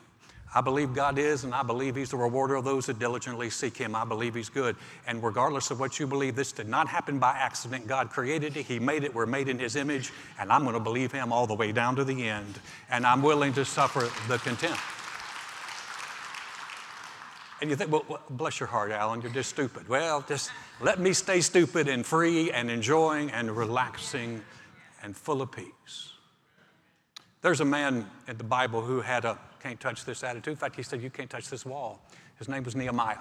I 0.53 0.59
believe 0.59 0.93
God 0.93 1.17
is, 1.17 1.45
and 1.45 1.53
I 1.53 1.63
believe 1.63 1.95
He's 1.95 2.09
the 2.09 2.17
rewarder 2.17 2.55
of 2.55 2.65
those 2.65 2.85
that 2.87 2.99
diligently 2.99 3.49
seek 3.49 3.77
Him. 3.77 3.95
I 3.95 4.03
believe 4.03 4.35
He's 4.35 4.49
good. 4.49 4.75
And 5.07 5.23
regardless 5.23 5.71
of 5.71 5.79
what 5.79 5.97
you 5.97 6.07
believe, 6.07 6.35
this 6.35 6.51
did 6.51 6.67
not 6.67 6.89
happen 6.89 7.19
by 7.19 7.31
accident. 7.31 7.87
God 7.87 8.09
created 8.09 8.57
it, 8.57 8.65
He 8.65 8.77
made 8.77 9.05
it, 9.05 9.15
we're 9.15 9.25
made 9.25 9.47
in 9.47 9.59
His 9.59 9.77
image, 9.77 10.11
and 10.37 10.51
I'm 10.51 10.63
going 10.63 10.73
to 10.73 10.81
believe 10.81 11.13
Him 11.13 11.31
all 11.31 11.47
the 11.47 11.53
way 11.53 11.71
down 11.71 11.95
to 11.95 12.03
the 12.03 12.27
end. 12.27 12.59
And 12.89 13.05
I'm 13.05 13.21
willing 13.21 13.53
to 13.53 13.63
suffer 13.63 14.09
the 14.27 14.39
contempt. 14.39 14.79
And 17.61 17.69
you 17.69 17.75
think, 17.75 17.91
well, 17.91 18.19
bless 18.29 18.59
your 18.59 18.67
heart, 18.67 18.91
Alan, 18.91 19.21
you're 19.21 19.31
just 19.31 19.51
stupid. 19.51 19.87
Well, 19.87 20.25
just 20.27 20.51
let 20.81 20.99
me 20.99 21.13
stay 21.13 21.41
stupid 21.41 21.87
and 21.87 22.05
free 22.05 22.51
and 22.51 22.71
enjoying 22.71 23.29
and 23.29 23.55
relaxing 23.55 24.41
and 25.03 25.15
full 25.15 25.41
of 25.41 25.51
peace. 25.51 26.11
There's 27.41 27.61
a 27.61 27.65
man 27.65 28.09
in 28.27 28.37
the 28.37 28.43
Bible 28.43 28.81
who 28.81 29.01
had 29.01 29.25
a 29.25 29.37
can't 29.61 29.79
touch 29.79 30.05
this 30.05 30.23
attitude. 30.23 30.51
In 30.51 30.57
fact, 30.57 30.75
he 30.75 30.83
said, 30.83 31.01
You 31.01 31.09
can't 31.09 31.29
touch 31.29 31.49
this 31.49 31.65
wall. 31.65 32.01
His 32.37 32.49
name 32.49 32.63
was 32.63 32.75
Nehemiah. 32.75 33.17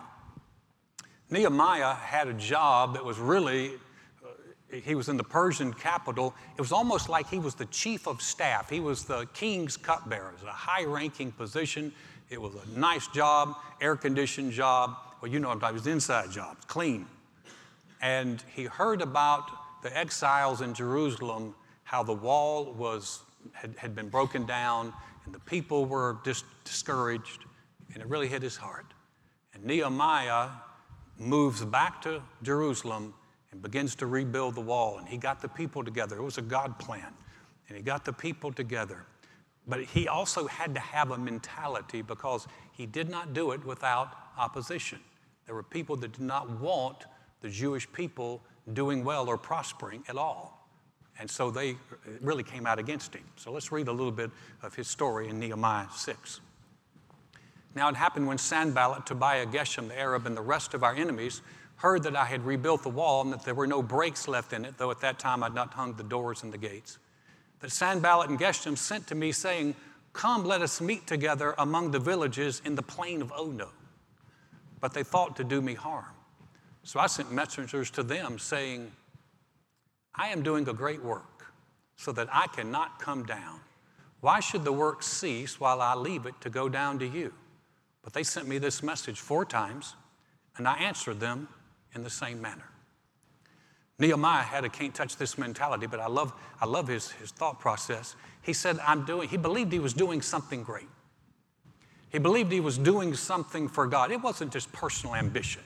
Nehemiah 1.31 1.95
had 1.95 2.29
a 2.29 2.33
job 2.33 2.95
that 2.95 3.05
was 3.05 3.19
really, 3.19 3.73
uh, 4.25 4.77
he 4.83 4.95
was 4.95 5.09
in 5.09 5.17
the 5.17 5.25
Persian 5.25 5.73
capital. 5.73 6.35
It 6.57 6.61
was 6.61 6.73
almost 6.73 7.09
like 7.09 7.29
he 7.29 7.39
was 7.39 7.55
the 7.55 7.67
chief 7.67 8.09
of 8.09 8.21
staff. 8.21 8.69
He 8.69 8.81
was 8.81 9.05
the 9.05 9.27
king's 9.35 9.77
cupbearer. 9.77 10.31
It 10.31 10.35
was 10.35 10.43
a 10.43 10.53
high 10.53 10.85
ranking 10.85 11.31
position. 11.31 11.93
It 12.31 12.41
was 12.41 12.53
a 12.55 12.79
nice 12.79 13.07
job, 13.09 13.57
air 13.81 13.97
conditioned 13.97 14.53
job. 14.53 14.97
Well, 15.21 15.31
you 15.31 15.39
know 15.39 15.49
what 15.49 15.55
I'm 15.55 15.61
talking 15.61 15.77
about. 15.77 15.87
It 15.87 15.89
was 15.89 15.93
inside 15.93 16.31
job, 16.31 16.57
clean. 16.67 17.07
And 18.01 18.43
he 18.55 18.65
heard 18.65 19.03
about 19.03 19.51
the 19.83 19.97
exiles 19.97 20.63
in 20.63 20.75
Jerusalem, 20.75 21.55
how 21.85 22.03
the 22.03 22.13
wall 22.13 22.73
was, 22.73 23.21
had, 23.53 23.75
had 23.77 23.95
been 23.95 24.09
broken 24.09 24.47
down, 24.47 24.93
and 25.31 25.35
the 25.37 25.45
people 25.45 25.87
were 25.87 26.19
just 26.25 26.45
discouraged, 26.65 27.45
and 27.95 28.03
it 28.03 28.09
really 28.09 28.27
hit 28.27 28.43
his 28.43 28.57
heart. 28.57 28.87
And 29.55 29.65
Nehemiah, 29.65 30.49
moves 31.21 31.65
back 31.65 32.03
to 32.03 32.21
Jerusalem 32.43 33.15
and 33.53 33.63
begins 33.63 33.95
to 33.97 34.07
rebuild 34.07 34.57
the 34.57 34.61
wall. 34.61 34.99
And 34.99 35.07
he 35.07 35.17
got 35.17 35.41
the 35.41 35.49
people 35.49 35.85
together. 35.85 36.17
It 36.17 36.23
was 36.23 36.39
a 36.39 36.43
God 36.43 36.81
plan. 36.81 37.13
And 37.69 37.77
he 37.77 37.83
got 37.85 38.05
the 38.05 38.13
people 38.13 38.53
together. 38.53 39.05
But 39.69 39.85
he 39.85 40.09
also 40.09 40.49
had 40.49 40.75
to 40.75 40.81
have 40.81 41.13
a 41.13 41.19
mentality 41.19 42.03
because 42.03 42.49
he 42.73 42.87
did 42.87 43.09
not 43.09 43.33
do 43.33 43.53
it 43.53 43.65
without 43.65 44.17
opposition. 44.37 44.99
There 45.47 45.55
were 45.55 45.63
people 45.63 45.95
that 45.99 46.11
did 46.11 46.25
not 46.25 46.59
want 46.59 47.05
the 47.41 47.51
Jewish 47.51 47.91
people 47.93 48.43
doing 48.73 49.05
well 49.05 49.29
or 49.29 49.39
prospering 49.39 50.03
at 50.09 50.17
all. 50.17 50.60
And 51.21 51.31
so 51.31 51.51
they 51.51 51.73
uh, 51.73 51.75
really 52.23 52.43
came 52.43 52.67
out 52.67 52.79
against 52.79 53.15
him. 53.15 53.25
So 53.37 53.53
let's 53.53 53.71
read 53.71 53.89
a 53.89 53.93
little 53.93 54.11
bit 54.11 54.31
of 54.63 54.75
his 54.75 54.89
story 54.89 55.29
in 55.29 55.39
Nehemiah 55.39 55.87
6. 55.95 56.41
Now 57.75 57.91
it 57.91 57.95
happened 57.95 58.27
when 58.27 58.39
Sanballat, 58.39 59.05
Tobiah, 59.05 59.47
Geshem, 59.47 59.89
the 59.89 59.99
Arab, 59.99 60.27
and 60.27 60.37
the 60.37 60.43
rest 60.43 60.73
of 60.73 60.83
our 60.83 60.95
enemies 60.95 61.43
heard 61.77 62.03
that 62.05 62.17
I 62.17 62.25
had 62.25 62.45
rebuilt 62.45 62.83
the 62.83 62.89
wall 62.89 63.21
and 63.21 63.33
that 63.33 63.45
there 63.45 63.55
were 63.55 63.67
no 63.67 63.83
breaks 63.83 64.29
left 64.29 64.55
in 64.55 64.65
it, 64.65 64.79
though 64.79 64.91
at 64.91 65.01
that 65.01 65.19
time 65.19 65.43
I'd 65.43 65.55
not 65.55 65.75
hung 65.75 65.95
the 65.95 66.03
doors 66.03 66.43
and 66.43 66.53
the 66.53 66.59
gates, 66.59 66.99
that 67.61 67.71
Sanballat 67.71 68.31
and 68.31 68.39
Geshem 68.39 68.77
sent 68.77 69.07
to 69.09 69.15
me, 69.15 69.31
saying, 69.31 69.75
Come, 70.13 70.45
let 70.45 70.63
us 70.63 70.81
meet 70.81 71.07
together 71.07 71.55
among 71.59 71.91
the 71.93 72.01
villages 72.01 72.61
in 72.65 72.75
the 72.75 72.83
plain 72.83 73.23
of 73.23 73.33
Ono. 73.37 73.69
But 74.81 74.93
they 74.93 75.05
thought 75.05 75.37
to 75.37 75.45
do 75.45 75.61
me 75.61 75.75
harm. 75.75 76.07
So 76.83 76.99
I 76.99 77.07
sent 77.07 77.31
messengers 77.31 77.91
to 77.93 78.03
them, 78.03 78.39
saying, 78.39 78.91
I 80.15 80.29
am 80.29 80.43
doing 80.43 80.69
a 80.69 80.73
great 80.73 81.03
work, 81.03 81.47
so 81.97 82.13
that 82.13 82.29
I 82.33 82.47
cannot 82.49 82.99
come 82.99 83.25
down. 83.25 83.61
Why 84.21 84.41
should 84.41 84.65
the 84.65 84.73
work 84.73 85.03
cease 85.03 85.59
while 85.59 85.81
I 85.81 85.95
leave 85.95 86.27
it 86.27 86.41
to 86.43 86.51
go 86.51 86.69
down 86.69 86.99
to 86.99 87.07
you? 87.07 87.33
But 88.03 88.13
they 88.13 88.23
sent 88.23 88.49
me 88.49 88.59
this 88.59 88.83
message 88.83 89.21
four 89.21 89.45
times, 89.45 89.95
and 90.57 90.67
I 90.67 90.75
answered 90.79 91.21
them 91.21 91.49
in 91.95 92.03
the 92.03 92.11
same 92.11 92.41
manner. 92.41 92.71
Nehemiah 93.99 94.43
had 94.43 94.65
a 94.65 94.69
can't 94.69 94.95
touch 94.95 95.17
this 95.17 95.37
mentality, 95.37 95.87
but 95.87 96.01
I 96.01 96.07
love, 96.07 96.33
I 96.61 96.67
love 96.67 96.89
his, 96.89 97.11
his 97.13 97.31
thought 97.31 97.61
process. 97.61 98.17
He 98.41 98.55
said, 98.55 98.79
I'm 98.87 99.05
doing, 99.05 99.29
he 99.29 99.37
believed 99.37 99.73
he 99.73 99.79
was 99.79 99.93
doing 99.93 100.23
something 100.23 100.63
great. 100.63 100.89
He 102.09 102.19
believed 102.19 102.51
he 102.51 102.61
was 102.61 102.79
doing 102.79 103.15
something 103.15 103.69
for 103.69 103.87
God. 103.87 104.11
It 104.11 104.23
wasn't 104.23 104.53
just 104.53 104.73
personal 104.73 105.15
ambition. 105.15 105.63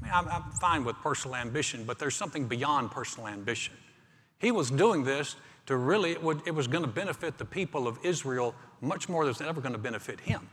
I 0.00 0.04
mean, 0.04 0.12
I'm, 0.14 0.28
I'm 0.28 0.50
fine 0.52 0.84
with 0.84 0.96
personal 0.96 1.36
ambition, 1.36 1.84
but 1.84 1.98
there's 1.98 2.16
something 2.16 2.46
beyond 2.46 2.90
personal 2.90 3.28
ambition. 3.28 3.74
He 4.38 4.50
was 4.50 4.70
doing 4.70 5.04
this 5.04 5.36
to 5.66 5.76
really, 5.76 6.12
it, 6.12 6.22
would, 6.22 6.40
it 6.46 6.54
was 6.54 6.66
going 6.66 6.82
to 6.84 6.90
benefit 6.90 7.38
the 7.38 7.44
people 7.44 7.86
of 7.86 7.98
Israel 8.02 8.54
much 8.80 9.08
more 9.08 9.24
than 9.24 9.30
it 9.34 9.38
was 9.38 9.48
ever 9.48 9.60
going 9.60 9.74
to 9.74 9.78
benefit 9.78 10.18
him. 10.20 10.48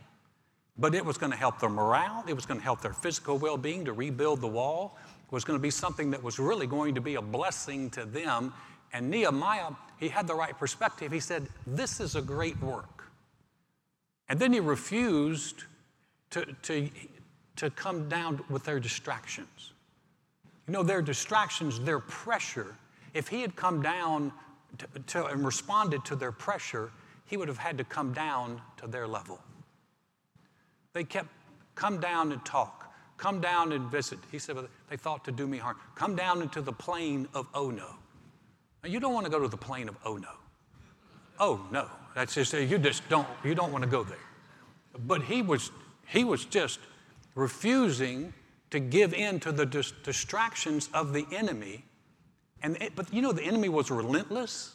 But 0.76 0.94
it 0.94 1.04
was 1.04 1.18
going 1.18 1.32
to 1.32 1.38
help 1.38 1.58
their 1.58 1.70
morale, 1.70 2.24
it 2.28 2.34
was 2.34 2.46
going 2.46 2.60
to 2.60 2.64
help 2.64 2.80
their 2.82 2.92
physical 2.92 3.38
well 3.38 3.56
being 3.56 3.84
to 3.86 3.92
rebuild 3.92 4.40
the 4.40 4.48
wall. 4.48 4.96
It 5.26 5.32
was 5.32 5.44
going 5.44 5.58
to 5.58 5.62
be 5.62 5.70
something 5.70 6.10
that 6.12 6.22
was 6.22 6.38
really 6.38 6.66
going 6.66 6.94
to 6.94 7.00
be 7.00 7.16
a 7.16 7.22
blessing 7.22 7.90
to 7.90 8.04
them. 8.04 8.54
And 8.92 9.10
Nehemiah, 9.10 9.72
he 9.98 10.08
had 10.08 10.26
the 10.26 10.34
right 10.34 10.56
perspective. 10.56 11.12
He 11.12 11.20
said, 11.20 11.48
This 11.66 12.00
is 12.00 12.14
a 12.14 12.22
great 12.22 12.60
work. 12.62 13.10
And 14.28 14.38
then 14.38 14.52
he 14.52 14.60
refused 14.60 15.64
to, 16.30 16.46
to, 16.62 16.88
to 17.58 17.70
come 17.70 18.08
down 18.08 18.40
with 18.48 18.64
their 18.64 18.80
distractions. 18.80 19.72
You 20.66 20.72
know, 20.72 20.82
their 20.82 21.02
distractions, 21.02 21.80
their 21.80 21.98
pressure, 21.98 22.74
if 23.14 23.28
he 23.28 23.42
had 23.42 23.56
come 23.56 23.82
down 23.82 24.32
to, 24.78 24.86
to, 25.08 25.26
and 25.26 25.44
responded 25.44 26.04
to 26.04 26.16
their 26.16 26.30
pressure, 26.30 26.90
he 27.26 27.36
would 27.36 27.48
have 27.48 27.58
had 27.58 27.76
to 27.78 27.84
come 27.84 28.12
down 28.12 28.60
to 28.76 28.86
their 28.86 29.08
level. 29.08 29.40
They 30.92 31.04
kept, 31.04 31.28
come 31.74 32.00
down 32.00 32.32
and 32.32 32.44
talk, 32.44 32.92
come 33.16 33.40
down 33.40 33.72
and 33.72 33.90
visit. 33.90 34.18
He 34.30 34.38
said, 34.38 34.54
well, 34.56 34.68
they 34.88 34.96
thought 34.96 35.24
to 35.24 35.32
do 35.32 35.46
me 35.46 35.58
harm. 35.58 35.76
Come 35.94 36.14
down 36.14 36.42
into 36.42 36.60
the 36.60 36.72
plain 36.72 37.26
of 37.34 37.48
Ono. 37.54 37.96
Now, 38.84 38.88
you 38.88 39.00
don't 39.00 39.14
want 39.14 39.26
to 39.26 39.32
go 39.32 39.40
to 39.40 39.48
the 39.48 39.56
plain 39.56 39.88
of 39.88 39.96
Ono. 40.04 40.28
Oh, 41.40 41.60
no. 41.72 41.88
That's 42.14 42.34
just, 42.34 42.52
you 42.52 42.78
just 42.78 43.08
don't, 43.08 43.26
you 43.44 43.54
don't 43.54 43.72
want 43.72 43.84
to 43.84 43.90
go 43.90 44.04
there. 44.04 44.18
But 45.06 45.22
he 45.22 45.42
was, 45.42 45.70
he 46.06 46.24
was 46.24 46.44
just 46.44 46.78
refusing 47.38 48.32
to 48.70 48.80
give 48.80 49.14
in 49.14 49.40
to 49.40 49.52
the 49.52 49.64
dis- 49.64 49.92
distractions 50.02 50.90
of 50.92 51.12
the 51.12 51.26
enemy. 51.32 51.84
And 52.62 52.76
it, 52.82 52.96
but 52.96 53.12
you 53.14 53.22
know, 53.22 53.32
the 53.32 53.42
enemy 53.42 53.68
was 53.68 53.90
relentless. 53.90 54.74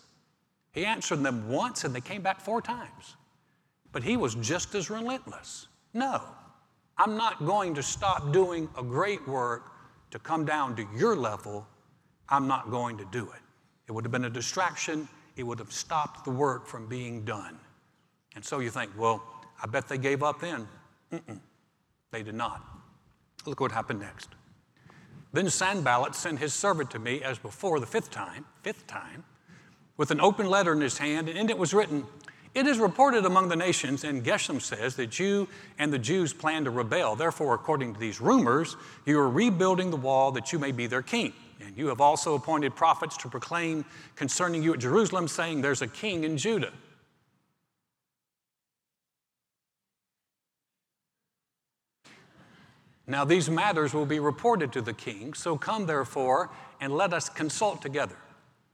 He 0.72 0.86
answered 0.86 1.22
them 1.22 1.50
once 1.50 1.84
and 1.84 1.94
they 1.94 2.02
came 2.02 2.22
back 2.22 2.40
four 2.40 2.62
times. 2.62 3.16
But 3.92 4.04
he 4.04 4.18
was 4.18 4.36
just 4.36 4.74
as 4.74 4.90
relentless. 4.90 5.68
No, 5.94 6.22
I'm 6.98 7.18
not 7.18 7.46
going 7.46 7.76
to 7.76 7.84
stop 7.84 8.32
doing 8.32 8.68
a 8.78 8.82
great 8.82 9.28
work 9.28 9.72
to 10.12 10.18
come 10.18 10.46
down 10.46 10.76
to 10.78 10.88
your 10.96 11.16
level. 11.16 11.68
I'm 12.30 12.48
not 12.48 12.72
going 12.72 12.98
to 12.98 13.06
do 13.12 13.24
it. 13.26 13.42
It 13.88 13.92
would 13.92 14.06
have 14.06 14.12
been 14.12 14.26
a 14.26 14.30
distraction, 14.30 15.08
it 15.36 15.44
would 15.44 15.60
have 15.60 15.74
stopped 15.74 16.24
the 16.24 16.32
work 16.32 16.66
from 16.66 16.88
being 16.88 17.26
done. 17.26 17.60
And 18.36 18.44
so 18.44 18.60
you 18.60 18.70
think, 18.70 18.92
well, 18.98 19.22
I 19.62 19.68
bet 19.68 19.88
they 19.88 19.98
gave 19.98 20.24
up 20.24 20.40
then. 20.40 20.68
Mm-mm, 21.12 21.40
they 22.14 22.24
did 22.24 22.36
not. 22.36 22.64
Look 23.46 23.60
what 23.60 23.74
happened 23.74 24.00
next. 24.00 24.30
Then 25.34 25.50
Sanballat 25.50 26.16
sent 26.16 26.40
his 26.40 26.54
servant 26.54 26.92
to 26.92 27.00
me 27.00 27.22
as 27.22 27.38
before 27.40 27.82
the 27.82 27.86
fifth 27.86 28.12
time, 28.12 28.46
fifth 28.62 28.88
time, 28.88 29.26
with 29.98 30.12
an 30.12 30.22
open 30.22 30.48
letter 30.48 30.72
in 30.72 30.80
his 30.80 31.00
hand, 31.00 31.28
and 31.28 31.38
in 31.38 31.50
it 31.50 31.58
was 31.58 31.74
written, 31.74 32.06
it 32.54 32.68
is 32.68 32.78
reported 32.78 33.26
among 33.26 33.50
the 33.50 33.56
nations, 33.56 34.04
and 34.04 34.24
Geshem 34.24 34.62
says 34.62 34.96
that 34.98 35.18
you 35.20 35.48
and 35.80 35.92
the 35.92 35.98
Jews 35.98 36.34
plan 36.34 36.66
to 36.66 36.70
rebel. 36.70 37.16
Therefore, 37.16 37.56
according 37.56 37.96
to 37.96 38.00
these 38.00 38.22
rumors, 38.22 38.78
you 39.06 39.20
are 39.20 39.30
rebuilding 39.30 39.90
the 39.90 39.98
wall 39.98 40.32
that 40.34 40.54
you 40.54 40.60
may 40.60 40.72
be 40.72 40.86
their 40.86 41.02
king. 41.02 41.34
And 41.66 41.76
you 41.76 41.88
have 41.88 42.00
also 42.00 42.36
appointed 42.36 42.76
prophets 42.76 43.18
to 43.18 43.28
proclaim 43.28 43.86
concerning 44.16 44.62
you 44.62 44.74
at 44.74 44.80
Jerusalem, 44.80 45.28
saying, 45.28 45.62
There's 45.62 45.82
a 45.82 45.88
king 45.88 46.26
in 46.26 46.38
Judah. 46.38 46.72
Now, 53.14 53.26
these 53.26 53.48
matters 53.48 53.94
will 53.94 54.08
be 54.08 54.20
reported 54.20 54.74
to 54.74 54.82
the 54.82 54.92
king, 54.92 55.36
so 55.36 55.56
come 55.56 55.86
therefore 55.86 56.50
and 56.82 56.92
let 56.92 57.14
us 57.14 57.30
consult 57.30 57.80
together. 57.80 58.18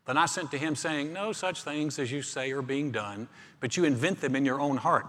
Then 0.06 0.16
I 0.16 0.28
sent 0.28 0.50
to 0.52 0.58
him, 0.58 0.78
saying, 0.78 1.12
No 1.12 1.34
such 1.34 1.64
things 1.64 2.00
as 2.00 2.10
you 2.10 2.22
say 2.22 2.50
are 2.54 2.62
being 2.62 2.90
done, 2.90 3.28
but 3.60 3.76
you 3.76 3.84
invent 3.84 4.22
them 4.22 4.38
in 4.38 4.46
your 4.46 4.62
own 4.62 4.78
heart. 4.78 5.08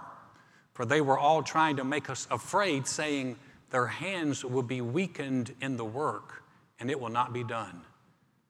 For 0.74 0.84
they 0.84 1.00
were 1.00 1.16
all 1.16 1.44
trying 1.44 1.76
to 1.76 1.84
make 1.84 2.10
us 2.10 2.26
afraid, 2.28 2.88
saying, 2.88 3.36
Their 3.70 3.86
hands 3.86 4.44
will 4.44 4.64
be 4.64 4.80
weakened 4.80 5.54
in 5.60 5.76
the 5.76 5.84
work, 5.84 6.42
and 6.80 6.90
it 6.90 7.00
will 7.00 7.08
not 7.08 7.32
be 7.32 7.44
done. 7.44 7.82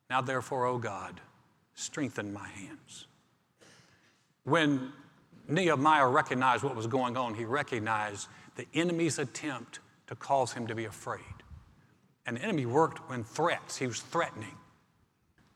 Now, 0.08 0.22
therefore, 0.22 0.64
O 0.64 0.78
God, 0.78 1.20
strengthen 1.74 2.32
my 2.32 2.48
hands. 2.48 3.06
When 4.44 4.94
Nehemiah 5.46 6.08
recognized 6.08 6.62
what 6.64 6.74
was 6.74 6.86
going 6.86 7.18
on, 7.18 7.34
he 7.34 7.44
recognized 7.44 8.28
the 8.56 8.66
enemy's 8.72 9.18
attempt 9.18 9.80
to 10.10 10.16
cause 10.16 10.52
him 10.52 10.66
to 10.66 10.74
be 10.74 10.84
afraid. 10.84 11.20
And 12.26 12.36
the 12.36 12.42
enemy 12.42 12.66
worked 12.66 13.08
when 13.08 13.24
threats, 13.24 13.76
he 13.76 13.86
was 13.86 14.00
threatening. 14.00 14.56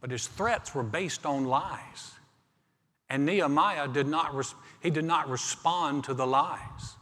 But 0.01 0.11
his 0.11 0.29
threats 0.29 0.75
were 0.75 0.85
based 0.85 1.27
on 1.27 1.45
lies. 1.45 2.13
And 3.11 3.27
Nehemiah 3.27 3.89
did 3.89 4.07
not, 4.07 4.35
res- 4.35 4.55
he 4.81 4.91
did 4.91 5.05
not 5.05 5.29
respond 5.29 6.05
to 6.05 6.15
the 6.15 6.27
lies. 6.27 6.95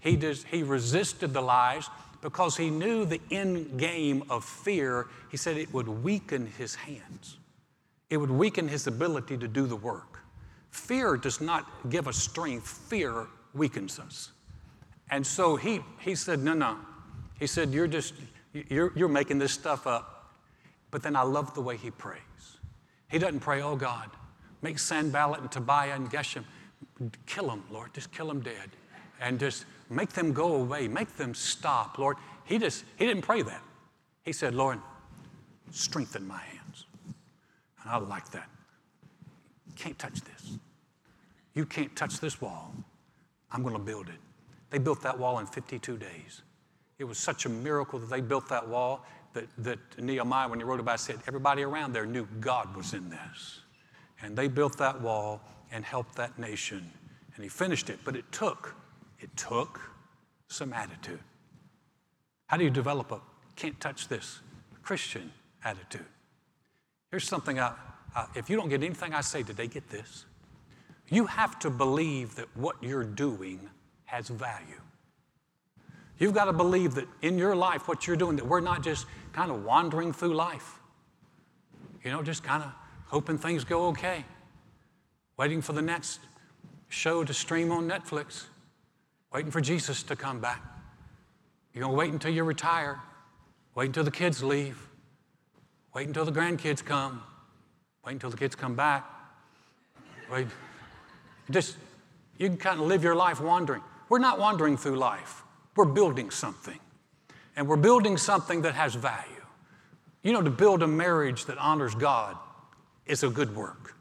He, 0.00 0.16
did, 0.16 0.36
he 0.50 0.62
resisted 0.62 1.32
the 1.32 1.40
lies 1.40 1.88
because 2.22 2.56
he 2.56 2.70
knew 2.70 3.04
the 3.04 3.20
end 3.30 3.78
game 3.78 4.24
of 4.28 4.44
fear. 4.44 5.06
He 5.30 5.36
said 5.36 5.56
it 5.56 5.72
would 5.72 5.88
weaken 5.88 6.52
his 6.58 6.74
hands, 6.74 7.38
it 8.10 8.16
would 8.16 8.30
weaken 8.30 8.66
his 8.66 8.86
ability 8.88 9.38
to 9.38 9.48
do 9.48 9.66
the 9.66 9.76
work. 9.76 10.18
Fear 10.70 11.18
does 11.18 11.40
not 11.40 11.88
give 11.88 12.08
us 12.08 12.16
strength, 12.16 12.66
fear 12.66 13.28
weakens 13.54 13.98
us. 13.98 14.32
And 15.10 15.26
so 15.26 15.54
he, 15.54 15.80
he 16.00 16.16
said, 16.16 16.40
No, 16.40 16.52
no. 16.52 16.78
He 17.38 17.46
said, 17.46 17.72
You're 17.72 17.86
just, 17.86 18.14
you're, 18.52 18.92
you're 18.96 19.08
making 19.08 19.38
this 19.38 19.52
stuff 19.52 19.86
up. 19.86 20.34
But 20.90 21.02
then 21.02 21.16
I 21.16 21.22
love 21.22 21.54
the 21.54 21.60
way 21.60 21.76
he 21.76 21.90
prays. 21.90 22.20
He 23.08 23.18
doesn't 23.18 23.40
pray, 23.40 23.62
oh 23.62 23.76
God, 23.76 24.10
make 24.62 24.78
Sanballat 24.78 25.40
and 25.40 25.50
Tobiah 25.50 25.94
and 25.94 26.10
Geshem, 26.10 26.44
kill 27.26 27.48
them, 27.48 27.62
Lord, 27.70 27.92
just 27.94 28.12
kill 28.12 28.26
them 28.26 28.40
dead. 28.40 28.70
And 29.20 29.38
just 29.38 29.64
make 29.88 30.10
them 30.10 30.32
go 30.32 30.56
away, 30.56 30.88
make 30.88 31.16
them 31.16 31.34
stop, 31.34 31.98
Lord. 31.98 32.16
He 32.44 32.58
just, 32.58 32.84
he 32.98 33.06
didn't 33.06 33.22
pray 33.22 33.42
that. 33.42 33.62
He 34.24 34.32
said, 34.32 34.54
Lord, 34.54 34.78
strengthen 35.70 36.26
my 36.26 36.38
hands. 36.38 36.86
And 37.82 37.90
I 37.90 37.98
like 37.98 38.30
that. 38.32 38.48
Can't 39.76 39.98
touch 39.98 40.20
this. 40.22 40.58
You 41.54 41.64
can't 41.64 41.94
touch 41.96 42.20
this 42.20 42.40
wall. 42.40 42.74
I'm 43.50 43.62
going 43.62 43.74
to 43.74 43.80
build 43.80 44.08
it. 44.08 44.18
They 44.70 44.78
built 44.78 45.02
that 45.02 45.18
wall 45.18 45.38
in 45.38 45.46
52 45.46 45.96
days. 45.96 46.42
It 46.98 47.04
was 47.04 47.18
such 47.18 47.46
a 47.46 47.48
miracle 47.48 47.98
that 47.98 48.08
they 48.08 48.20
built 48.20 48.48
that 48.48 48.66
wall 48.68 49.04
that, 49.34 49.46
that 49.58 49.78
Nehemiah, 49.98 50.48
when 50.48 50.58
he 50.58 50.64
wrote 50.64 50.80
about 50.80 50.96
it, 50.96 51.00
said 51.00 51.18
everybody 51.26 51.62
around 51.62 51.92
there 51.92 52.06
knew 52.06 52.26
God 52.40 52.74
was 52.74 52.94
in 52.94 53.10
this. 53.10 53.60
And 54.22 54.36
they 54.36 54.48
built 54.48 54.78
that 54.78 55.00
wall 55.00 55.42
and 55.70 55.84
helped 55.84 56.16
that 56.16 56.38
nation. 56.38 56.90
And 57.34 57.42
he 57.42 57.48
finished 57.50 57.90
it. 57.90 57.98
But 58.04 58.16
it 58.16 58.24
took, 58.32 58.74
it 59.20 59.34
took 59.36 59.80
some 60.48 60.72
attitude. 60.72 61.20
How 62.46 62.56
do 62.56 62.64
you 62.64 62.70
develop 62.70 63.12
a 63.12 63.20
can't 63.56 63.80
touch 63.80 64.08
this. 64.08 64.40
Christian 64.82 65.32
attitude. 65.64 66.06
Here's 67.10 67.26
something 67.26 67.58
I, 67.58 67.74
if 68.34 68.48
you 68.48 68.56
don't 68.56 68.68
get 68.68 68.82
anything 68.82 69.14
I 69.14 69.22
say 69.22 69.42
today, 69.42 69.66
get 69.66 69.88
this. 69.88 70.26
You 71.08 71.26
have 71.26 71.58
to 71.60 71.70
believe 71.70 72.36
that 72.36 72.54
what 72.56 72.76
you're 72.82 73.04
doing 73.04 73.68
has 74.04 74.28
value. 74.28 74.80
You've 76.18 76.34
got 76.34 76.46
to 76.46 76.52
believe 76.52 76.94
that 76.94 77.06
in 77.22 77.38
your 77.38 77.54
life, 77.54 77.88
what 77.88 78.06
you're 78.06 78.16
doing, 78.16 78.36
that 78.36 78.46
we're 78.46 78.60
not 78.60 78.82
just 78.82 79.06
kind 79.32 79.50
of 79.50 79.64
wandering 79.64 80.12
through 80.12 80.34
life. 80.34 80.78
You 82.02 82.10
know, 82.10 82.22
just 82.22 82.42
kind 82.42 82.62
of 82.62 82.72
hoping 83.06 83.38
things 83.38 83.64
go 83.64 83.88
okay, 83.88 84.24
waiting 85.36 85.60
for 85.60 85.72
the 85.72 85.82
next 85.82 86.20
show 86.88 87.24
to 87.24 87.34
stream 87.34 87.70
on 87.70 87.88
Netflix, 87.88 88.44
waiting 89.32 89.50
for 89.50 89.60
Jesus 89.60 90.02
to 90.04 90.16
come 90.16 90.40
back. 90.40 90.62
You're 91.74 91.82
going 91.82 91.92
to 91.92 91.98
wait 91.98 92.12
until 92.12 92.32
you 92.32 92.44
retire, 92.44 93.00
wait 93.74 93.86
until 93.86 94.04
the 94.04 94.10
kids 94.10 94.42
leave, 94.42 94.88
wait 95.94 96.06
until 96.06 96.24
the 96.24 96.32
grandkids 96.32 96.82
come, 96.82 97.22
wait 98.04 98.12
until 98.12 98.30
the 98.30 98.36
kids 98.36 98.54
come 98.54 98.74
back. 98.74 99.04
Wait. 100.30 100.46
Just, 101.50 101.76
you 102.38 102.48
can 102.48 102.56
kind 102.56 102.80
of 102.80 102.86
live 102.86 103.04
your 103.04 103.14
life 103.14 103.40
wandering. 103.40 103.82
We're 104.08 104.18
not 104.18 104.38
wandering 104.38 104.76
through 104.76 104.96
life, 104.96 105.42
we're 105.76 105.84
building 105.84 106.30
something. 106.30 106.78
And 107.56 107.68
we're 107.68 107.76
building 107.76 108.16
something 108.16 108.62
that 108.62 108.74
has 108.74 108.94
value. 108.94 109.32
You 110.22 110.32
know, 110.32 110.42
to 110.42 110.50
build 110.50 110.82
a 110.82 110.86
marriage 110.86 111.44
that 111.46 111.56
honors 111.58 111.94
God 111.94 112.36
is 113.06 113.22
a 113.22 113.28
good 113.28 113.54
work. 113.54 113.94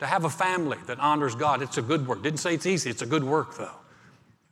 To 0.00 0.06
have 0.06 0.24
a 0.24 0.30
family 0.30 0.78
that 0.86 0.98
honors 0.98 1.34
God, 1.34 1.62
it's 1.62 1.78
a 1.78 1.82
good 1.82 2.06
work. 2.06 2.22
Didn't 2.22 2.40
say 2.40 2.54
it's 2.54 2.66
easy, 2.66 2.90
it's 2.90 3.02
a 3.02 3.06
good 3.06 3.24
work 3.24 3.56
though. 3.56 3.76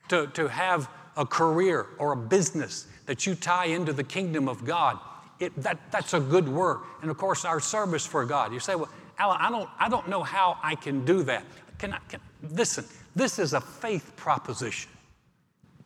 To, 0.09 0.27
to 0.29 0.49
have 0.49 0.89
a 1.17 1.27
career 1.27 1.87
or 1.99 2.13
a 2.13 2.17
business 2.17 2.87
that 3.07 3.27
you 3.27 3.35
tie 3.35 3.67
into 3.67 3.93
the 3.93 4.05
kingdom 4.05 4.49
of 4.49 4.65
God, 4.65 4.99
it, 5.41 5.55
that, 5.57 5.79
that's 5.91 6.15
a 6.15 6.21
good 6.21 6.49
work. 6.49 6.85
And 7.01 7.11
of 7.11 7.19
course, 7.19 7.45
our 7.45 7.61
service 7.61 8.07
for 8.07 8.25
God. 8.25 8.53
You 8.53 8.61
say, 8.61 8.75
well, 8.75 8.89
Alan, 9.19 9.39
I 9.41 9.51
don't, 9.51 9.69
I 9.79 9.89
don't 9.89 10.09
know 10.09 10.23
how 10.23 10.59
I 10.63 10.75
can 10.75 11.05
do 11.05 11.23
that. 11.25 11.45
Can 11.79 11.95
I, 11.95 11.99
can, 12.09 12.21
listen, 12.51 12.85
this 13.17 13.39
is 13.39 13.53
a 13.53 13.61
faith 13.61 14.13
proposition. 14.17 14.91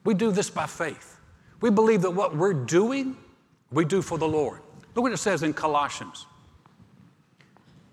We 0.06 0.14
do 0.14 0.30
this 0.30 0.48
by 0.48 0.66
faith. 0.66 1.18
We 1.60 1.68
believe 1.68 2.02
that 2.02 2.12
what 2.12 2.36
we're 2.36 2.54
doing, 2.54 3.16
we 3.72 3.84
do 3.84 4.00
for 4.00 4.16
the 4.16 4.28
Lord. 4.28 4.60
Look 4.94 5.02
what 5.02 5.12
it 5.12 5.18
says 5.18 5.42
in 5.42 5.52
Colossians. 5.52 6.26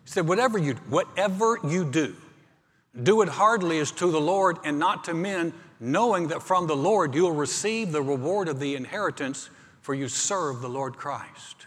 He 0.06 0.12
said, 0.12 0.28
whatever 0.28 0.60
you, 0.60 0.76
whatever 0.90 1.58
you 1.68 1.84
do, 1.84 2.16
do 3.02 3.24
it 3.24 3.30
heartily 3.30 3.80
as 3.80 3.92
to 3.94 4.12
the 4.12 4.22
Lord 4.22 4.60
and 4.64 4.78
not 4.78 5.04
to 5.06 5.14
men, 5.16 5.54
knowing 5.80 6.28
that 6.28 6.44
from 6.44 6.68
the 6.68 6.76
Lord 6.76 7.16
you'll 7.16 7.32
receive 7.32 7.92
the 7.92 8.02
reward 8.02 8.48
of 8.48 8.60
the 8.60 8.76
inheritance, 8.76 9.50
for 9.82 9.96
you 9.96 10.08
serve 10.08 10.62
the 10.62 10.70
Lord 10.70 10.96
Christ. 10.96 11.66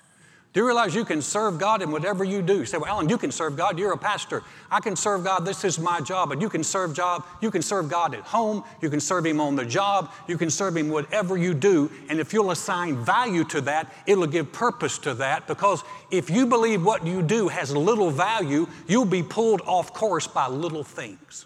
Do 0.56 0.62
you 0.62 0.66
realize 0.68 0.94
you 0.94 1.04
can 1.04 1.20
serve 1.20 1.58
God 1.58 1.82
in 1.82 1.90
whatever 1.90 2.24
you 2.24 2.40
do? 2.40 2.60
You 2.60 2.64
say, 2.64 2.78
well, 2.78 2.88
Alan, 2.88 3.10
you 3.10 3.18
can 3.18 3.30
serve 3.30 3.58
God. 3.58 3.78
You're 3.78 3.92
a 3.92 3.98
pastor. 3.98 4.42
I 4.70 4.80
can 4.80 4.96
serve 4.96 5.22
God. 5.22 5.44
This 5.44 5.64
is 5.64 5.78
my 5.78 6.00
job. 6.00 6.30
But 6.30 6.40
you 6.40 6.48
can 6.48 6.64
serve 6.64 6.94
job. 6.94 7.26
You 7.42 7.50
can 7.50 7.60
serve 7.60 7.90
God 7.90 8.14
at 8.14 8.22
home. 8.22 8.64
You 8.80 8.88
can 8.88 8.98
serve 8.98 9.26
Him 9.26 9.38
on 9.38 9.54
the 9.54 9.66
job. 9.66 10.10
You 10.26 10.38
can 10.38 10.48
serve 10.48 10.78
Him 10.78 10.88
whatever 10.88 11.36
you 11.36 11.52
do. 11.52 11.90
And 12.08 12.18
if 12.18 12.32
you'll 12.32 12.52
assign 12.52 12.96
value 12.96 13.44
to 13.44 13.60
that, 13.60 13.92
it'll 14.06 14.26
give 14.26 14.50
purpose 14.50 14.96
to 15.00 15.12
that. 15.16 15.46
Because 15.46 15.84
if 16.10 16.30
you 16.30 16.46
believe 16.46 16.82
what 16.82 17.06
you 17.06 17.20
do 17.20 17.48
has 17.48 17.76
little 17.76 18.10
value, 18.10 18.66
you'll 18.86 19.04
be 19.04 19.22
pulled 19.22 19.60
off 19.60 19.92
course 19.92 20.26
by 20.26 20.48
little 20.48 20.84
things. 20.84 21.44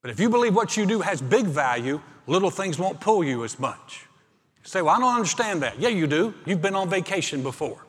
But 0.00 0.10
if 0.10 0.18
you 0.18 0.30
believe 0.30 0.56
what 0.56 0.78
you 0.78 0.86
do 0.86 1.02
has 1.02 1.20
big 1.20 1.44
value, 1.44 2.00
little 2.26 2.50
things 2.50 2.78
won't 2.78 2.98
pull 2.98 3.22
you 3.22 3.44
as 3.44 3.58
much 3.58 4.07
say, 4.68 4.82
Well, 4.82 4.94
I 4.94 4.98
don't 4.98 5.14
understand 5.14 5.62
that. 5.62 5.80
Yeah, 5.80 5.88
you 5.88 6.06
do. 6.06 6.34
You've 6.44 6.62
been 6.62 6.74
on 6.74 6.88
vacation 6.88 7.42
before. 7.42 7.84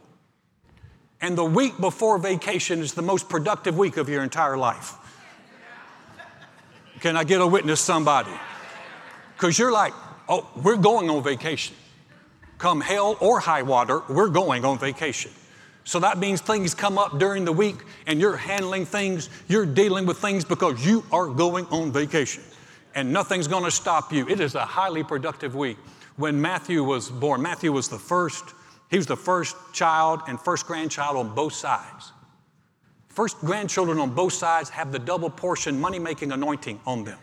And 1.21 1.37
the 1.37 1.46
week 1.46 1.77
before 1.79 2.18
vacation 2.18 2.79
is 2.79 2.94
the 2.94 3.01
most 3.01 3.27
productive 3.27 3.77
week 3.77 3.98
of 3.98 4.07
your 4.07 4.24
entire 4.24 4.57
life. 4.57 4.96
Can 7.01 7.18
I 7.18 7.24
get 7.24 7.42
a 7.42 7.48
witness, 7.48 7.81
somebody? 7.81 8.31
Because 9.35 9.59
you're 9.59 9.72
like, 9.72 9.94
Oh, 10.27 10.48
we're 10.55 10.77
going 10.77 11.09
on 11.09 11.24
vacation. 11.24 11.75
Come 12.57 12.81
hell 12.81 13.18
or 13.20 13.39
high 13.39 13.61
water, 13.61 14.01
we're 14.09 14.29
going 14.29 14.65
on 14.65 14.79
vacation. 14.79 15.31
So 15.85 16.00
that 16.01 16.20
means 16.20 16.39
things 16.39 16.75
come 16.75 16.98
up 16.98 17.18
during 17.18 17.46
the 17.46 17.51
week 17.51 17.77
and 18.05 18.20
you're 18.20 18.37
handling 18.37 18.85
things, 18.85 19.29
you're 19.48 19.65
dealing 19.65 20.05
with 20.05 20.18
things 20.18 20.46
because 20.46 20.85
you 20.85 21.03
are 21.11 21.27
going 21.27 21.65
on 21.68 21.92
vacation. 21.92 22.44
And 22.94 23.11
nothing's 23.11 23.48
going 23.48 23.63
to 23.63 23.72
stop 23.72 24.13
you. 24.13 24.27
It 24.27 24.39
is 24.39 24.55
a 24.55 24.65
highly 24.65 25.03
productive 25.03 25.55
week 25.55 25.77
when 26.20 26.40
Matthew 26.40 26.84
was 26.84 27.10
born, 27.10 27.42
Matthew 27.42 27.72
was 27.72 27.88
the 27.88 27.98
first, 27.98 28.44
he 28.90 28.98
was 28.98 29.08
the 29.08 29.16
first 29.16 29.55
child 29.72 30.22
and 30.27 30.38
first 30.40 30.68
grandchild 30.68 31.16
on 31.16 31.34
both 31.34 31.53
sides. 31.53 32.12
First 33.08 33.40
grandchildren 33.40 34.00
on 34.00 34.14
both 34.14 34.34
sides 34.34 34.70
have 34.70 34.92
the 34.92 35.00
double 35.00 35.29
portion 35.29 35.79
money 35.79 35.98
making 35.98 36.34
anointing 36.34 36.82
on 36.86 37.05
them. 37.05 37.18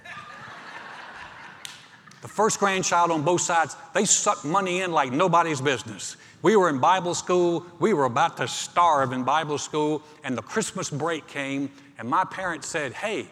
The 2.23 2.29
first 2.29 2.59
grandchild 2.59 3.11
on 3.11 3.23
both 3.23 3.43
sides, 3.43 3.77
they 3.93 4.07
suck 4.07 4.45
money 4.47 4.81
in 4.81 4.93
like 4.93 5.13
nobody's 5.13 5.61
business. 5.61 6.17
We 6.41 6.57
were 6.57 6.71
in 6.71 6.79
Bible 6.79 7.15
school, 7.15 7.67
we 7.79 7.93
were 7.93 8.07
about 8.07 8.39
to 8.39 8.49
starve 8.49 9.13
in 9.13 9.25
Bible 9.25 9.59
school, 9.59 10.03
and 10.25 10.37
the 10.37 10.43
Christmas 10.43 10.89
break 10.89 11.27
came, 11.27 11.71
and 11.99 12.09
my 12.09 12.25
parents 12.25 12.67
said, 12.67 12.95
Hey, 12.95 13.29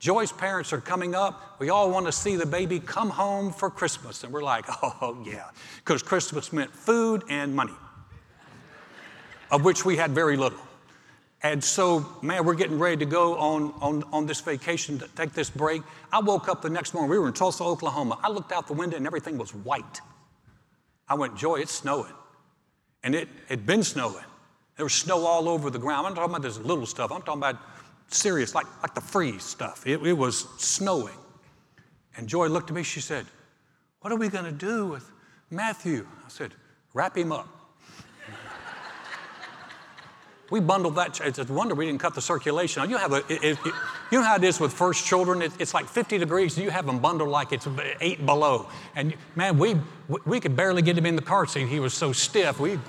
Joy's 0.00 0.32
parents 0.32 0.72
are 0.72 0.80
coming 0.80 1.14
up. 1.14 1.60
We 1.60 1.68
all 1.68 1.90
want 1.90 2.06
to 2.06 2.12
see 2.12 2.34
the 2.34 2.46
baby 2.46 2.80
come 2.80 3.10
home 3.10 3.52
for 3.52 3.68
Christmas. 3.68 4.24
And 4.24 4.32
we're 4.32 4.42
like, 4.42 4.64
oh, 4.82 5.22
yeah, 5.24 5.50
because 5.76 6.02
Christmas 6.02 6.52
meant 6.52 6.74
food 6.74 7.22
and 7.28 7.54
money, 7.54 7.74
of 9.50 9.62
which 9.62 9.84
we 9.84 9.96
had 9.96 10.10
very 10.12 10.38
little. 10.38 10.58
And 11.42 11.62
so, 11.62 12.06
man, 12.22 12.44
we're 12.44 12.54
getting 12.54 12.78
ready 12.78 12.96
to 12.98 13.06
go 13.06 13.36
on, 13.38 13.74
on, 13.80 14.02
on 14.12 14.26
this 14.26 14.40
vacation 14.40 14.98
to 14.98 15.08
take 15.08 15.32
this 15.32 15.50
break. 15.50 15.82
I 16.12 16.20
woke 16.20 16.48
up 16.48 16.62
the 16.62 16.70
next 16.70 16.92
morning. 16.92 17.10
We 17.10 17.18
were 17.18 17.28
in 17.28 17.34
Tulsa, 17.34 17.64
Oklahoma. 17.64 18.18
I 18.22 18.30
looked 18.30 18.52
out 18.52 18.66
the 18.66 18.74
window 18.74 18.96
and 18.96 19.06
everything 19.06 19.38
was 19.38 19.54
white. 19.54 20.00
I 21.08 21.14
went, 21.14 21.36
Joy, 21.36 21.56
it's 21.56 21.72
snowing. 21.72 22.12
And 23.02 23.14
it 23.14 23.28
had 23.48 23.66
been 23.66 23.82
snowing. 23.82 24.24
There 24.76 24.84
was 24.84 24.94
snow 24.94 25.26
all 25.26 25.48
over 25.48 25.68
the 25.68 25.78
ground. 25.78 26.06
I'm 26.06 26.14
talking 26.14 26.30
about 26.30 26.42
this 26.42 26.58
little 26.58 26.86
stuff. 26.86 27.10
I'm 27.12 27.22
talking 27.22 27.40
about 27.40 27.56
serious, 28.14 28.54
like, 28.54 28.66
like 28.82 28.94
the 28.94 29.00
freeze 29.00 29.42
stuff. 29.42 29.86
It, 29.86 30.04
it 30.06 30.12
was 30.12 30.46
snowing. 30.58 31.14
And 32.16 32.28
Joy 32.28 32.48
looked 32.48 32.70
at 32.70 32.76
me, 32.76 32.82
she 32.82 33.00
said, 33.00 33.26
What 34.00 34.12
are 34.12 34.16
we 34.16 34.28
going 34.28 34.44
to 34.44 34.52
do 34.52 34.86
with 34.86 35.10
Matthew? 35.50 36.06
I 36.24 36.28
said, 36.28 36.52
Wrap 36.92 37.16
him 37.16 37.32
up. 37.32 37.48
we 40.50 40.58
bundled 40.58 40.96
that. 40.96 41.20
It's 41.20 41.38
a 41.38 41.44
wonder 41.44 41.74
we 41.74 41.86
didn't 41.86 42.00
cut 42.00 42.14
the 42.14 42.20
circulation. 42.20 42.88
You 42.90 42.96
have 42.96 43.12
a, 43.12 43.18
it, 43.28 43.44
it, 43.44 43.58
you 44.10 44.18
know 44.18 44.24
how 44.24 44.34
it 44.36 44.44
is 44.44 44.58
with 44.58 44.72
first 44.72 45.06
children. 45.06 45.40
It, 45.40 45.52
it's 45.60 45.72
like 45.72 45.86
50 45.86 46.18
degrees. 46.18 46.58
You 46.58 46.70
have 46.70 46.86
them 46.86 46.98
bundled 46.98 47.28
like 47.28 47.52
it's 47.52 47.68
eight 48.00 48.26
below. 48.26 48.68
And 48.96 49.14
man, 49.36 49.56
we 49.56 49.76
we 50.26 50.40
could 50.40 50.56
barely 50.56 50.82
get 50.82 50.98
him 50.98 51.06
in 51.06 51.14
the 51.14 51.22
car 51.22 51.46
seat. 51.46 51.68
He 51.68 51.78
was 51.78 51.94
so 51.94 52.12
stiff. 52.12 52.58
We 52.58 52.80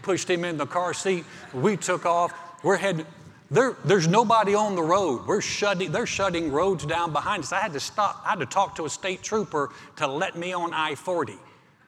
pushed 0.00 0.30
him 0.30 0.44
in 0.44 0.56
the 0.56 0.66
car 0.66 0.94
seat. 0.94 1.24
We 1.52 1.76
took 1.76 2.06
off. 2.06 2.32
We're 2.64 2.76
heading. 2.76 3.06
There, 3.52 3.76
there's 3.84 4.08
nobody 4.08 4.54
on 4.54 4.74
the 4.74 4.82
road. 4.82 5.26
We're 5.26 5.42
shutting, 5.42 5.92
they're 5.92 6.06
shutting 6.06 6.50
roads 6.50 6.86
down 6.86 7.12
behind 7.12 7.42
us. 7.42 7.52
I 7.52 7.60
had 7.60 7.74
to 7.74 7.80
stop, 7.80 8.22
I 8.24 8.30
had 8.30 8.38
to 8.38 8.46
talk 8.46 8.74
to 8.76 8.86
a 8.86 8.90
state 8.90 9.22
trooper 9.22 9.70
to 9.96 10.06
let 10.06 10.36
me 10.36 10.54
on 10.54 10.72
I 10.72 10.94
40. 10.94 11.34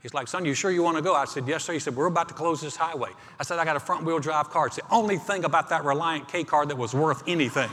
He's 0.03 0.12
like, 0.12 0.29
son, 0.29 0.44
you 0.44 0.53
sure 0.53 0.70
you 0.70 0.83
want 0.83 0.98
to 0.98 1.03
go? 1.03 1.14
I 1.14 1.24
said, 1.24 1.48
yes, 1.48 1.64
sir. 1.64 1.72
He 1.72 1.79
said, 1.79 1.96
we're 1.96 2.05
about 2.05 2.29
to 2.29 2.35
close 2.35 2.61
this 2.61 2.77
highway. 2.77 3.09
I 3.40 3.44
said, 3.44 3.59
I 3.59 3.64
got 3.64 3.77
a 3.77 3.81
front 3.81 4.05
wheel 4.05 4.18
drive 4.18 4.50
car. 4.50 4.66
It's 4.66 4.77
the 4.77 4.83
only 4.90 5.16
thing 5.16 5.44
about 5.44 5.70
that 5.70 5.87
Reliant 5.87 6.29
K 6.29 6.44
car 6.44 6.66
that 6.66 6.77
was 6.77 6.92
worth 6.92 7.22
anything. 7.27 7.70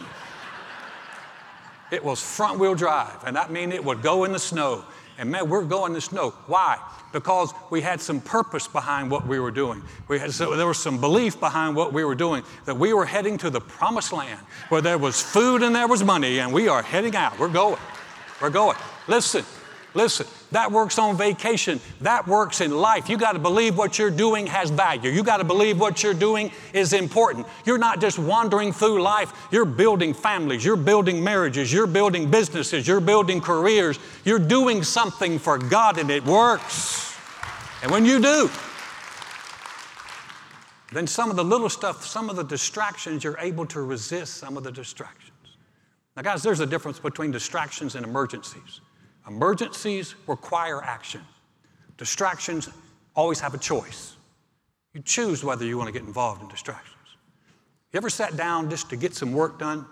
It 1.92 2.04
was 2.04 2.22
front 2.22 2.60
wheel 2.60 2.76
drive, 2.76 3.24
and 3.26 3.36
that 3.36 3.52
meant 3.52 3.74
it 3.74 3.84
would 3.84 4.02
go 4.02 4.24
in 4.24 4.32
the 4.32 4.40
snow. 4.40 4.84
And 5.18 5.30
man, 5.30 5.50
we're 5.50 5.66
going 5.66 5.94
to 5.94 6.02
snow. 6.02 6.32
Why? 6.48 6.80
Because 7.14 7.54
we 7.70 7.82
had 7.82 8.02
some 8.02 8.22
purpose 8.22 8.68
behind 8.68 9.12
what 9.12 9.28
we 9.28 9.40
were 9.40 9.52
doing. 9.52 9.84
We 10.08 10.18
had, 10.18 10.34
so 10.34 10.56
there 10.56 10.66
was 10.66 10.80
some 10.80 11.00
belief 11.00 11.40
behind 11.40 11.76
what 11.76 11.94
we 11.94 12.04
were 12.04 12.16
doing 12.16 12.44
that 12.66 12.78
we 12.78 12.94
were 12.94 13.06
heading 13.06 13.38
to 13.40 13.50
the 13.50 13.62
promised 13.62 14.14
land 14.14 14.40
where 14.70 14.82
there 14.82 14.98
was 14.98 15.22
food 15.22 15.62
and 15.62 15.76
there 15.76 15.88
was 15.88 16.04
money, 16.04 16.40
and 16.40 16.52
we 16.52 16.68
are 16.70 16.82
heading 16.82 17.16
out. 17.16 17.38
We're 17.38 17.50
going. 17.50 17.80
We're 18.42 18.50
going. 18.50 18.78
Listen, 19.08 19.46
Listen, 19.94 20.26
that 20.52 20.72
works 20.72 21.00
on 21.00 21.18
vacation. 21.18 21.80
That 22.02 22.28
works 22.28 22.60
in 22.60 22.72
life. 22.72 23.10
You 23.10 23.18
got 23.18 23.34
to 23.34 23.40
believe 23.40 23.78
what 23.78 23.98
you're 23.98 24.12
doing 24.12 24.48
has 24.48 24.70
value. 24.70 25.10
You 25.10 25.24
got 25.24 25.38
to 25.38 25.44
believe 25.44 25.80
what 25.80 26.04
you're 26.04 26.14
doing 26.14 26.52
is 26.74 26.92
important. 26.92 27.48
You're 27.66 27.78
not 27.78 28.02
just 28.02 28.20
wandering 28.20 28.74
through 28.74 29.02
life, 29.02 29.32
you're 29.52 29.66
building 29.66 30.14
families, 30.14 30.64
you're 30.66 30.76
building 30.76 31.24
marriages, 31.24 31.72
you're 31.72 31.88
building 31.88 32.30
businesses, 32.30 32.88
you're 32.88 33.00
building 33.00 33.40
careers. 33.40 33.98
You're 34.26 34.40
doing 34.40 34.84
something 34.84 35.40
for 35.40 35.58
God 35.58 35.98
and 35.98 36.12
it 36.12 36.26
works. 36.26 37.16
And 37.82 37.92
when 37.92 38.06
you 38.06 38.20
do, 38.20 38.50
then 40.92 41.08
some 41.08 41.30
of 41.30 41.38
the 41.38 41.44
little 41.44 41.70
stuff, 41.70 42.06
some 42.06 42.30
of 42.30 42.36
the 42.36 42.44
distractions, 42.44 43.24
you're 43.24 43.40
able 43.40 43.66
to 43.68 43.82
resist 43.82 44.36
some 44.36 44.58
of 44.58 44.64
the 44.64 44.72
distractions. 44.72 45.32
Now, 46.18 46.24
guys, 46.24 46.44
there's 46.44 46.60
a 46.60 46.66
difference 46.66 47.00
between 47.00 47.32
distractions 47.32 47.96
and 47.96 48.06
emergencies. 48.06 48.82
Emergencies 49.28 50.16
require 50.28 50.84
action. 50.84 51.22
Distractions 51.98 52.70
always 53.16 53.40
have 53.40 53.54
a 53.54 53.58
choice. 53.58 54.16
You 54.94 55.02
choose 55.02 55.44
whether 55.44 55.66
you 55.66 55.78
want 55.78 55.88
to 55.88 55.94
get 55.94 56.04
involved 56.04 56.42
in 56.42 56.48
distractions. 56.48 56.98
You 57.92 57.98
ever 57.98 58.10
sat 58.10 58.36
down 58.38 58.70
just 58.70 58.90
to 58.90 58.96
get 58.96 59.14
some 59.14 59.32
work 59.32 59.60
done 59.60 59.86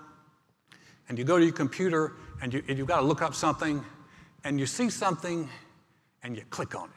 and 1.08 1.18
you 1.18 1.24
go 1.24 1.38
to 1.38 1.44
your 1.44 1.54
computer 1.54 2.13
and, 2.42 2.54
you, 2.54 2.63
and 2.68 2.78
you've 2.78 2.88
got 2.88 3.02
to 3.02 3.06
look 3.06 3.22
up 3.22 3.36
something 3.36 3.84
and 4.44 4.60
you 4.60 4.65
see 4.65 4.89
something 4.89 5.50
and 6.24 6.36
you 6.36 6.44
click 6.50 6.76
on 6.76 6.86
it. 6.89 6.96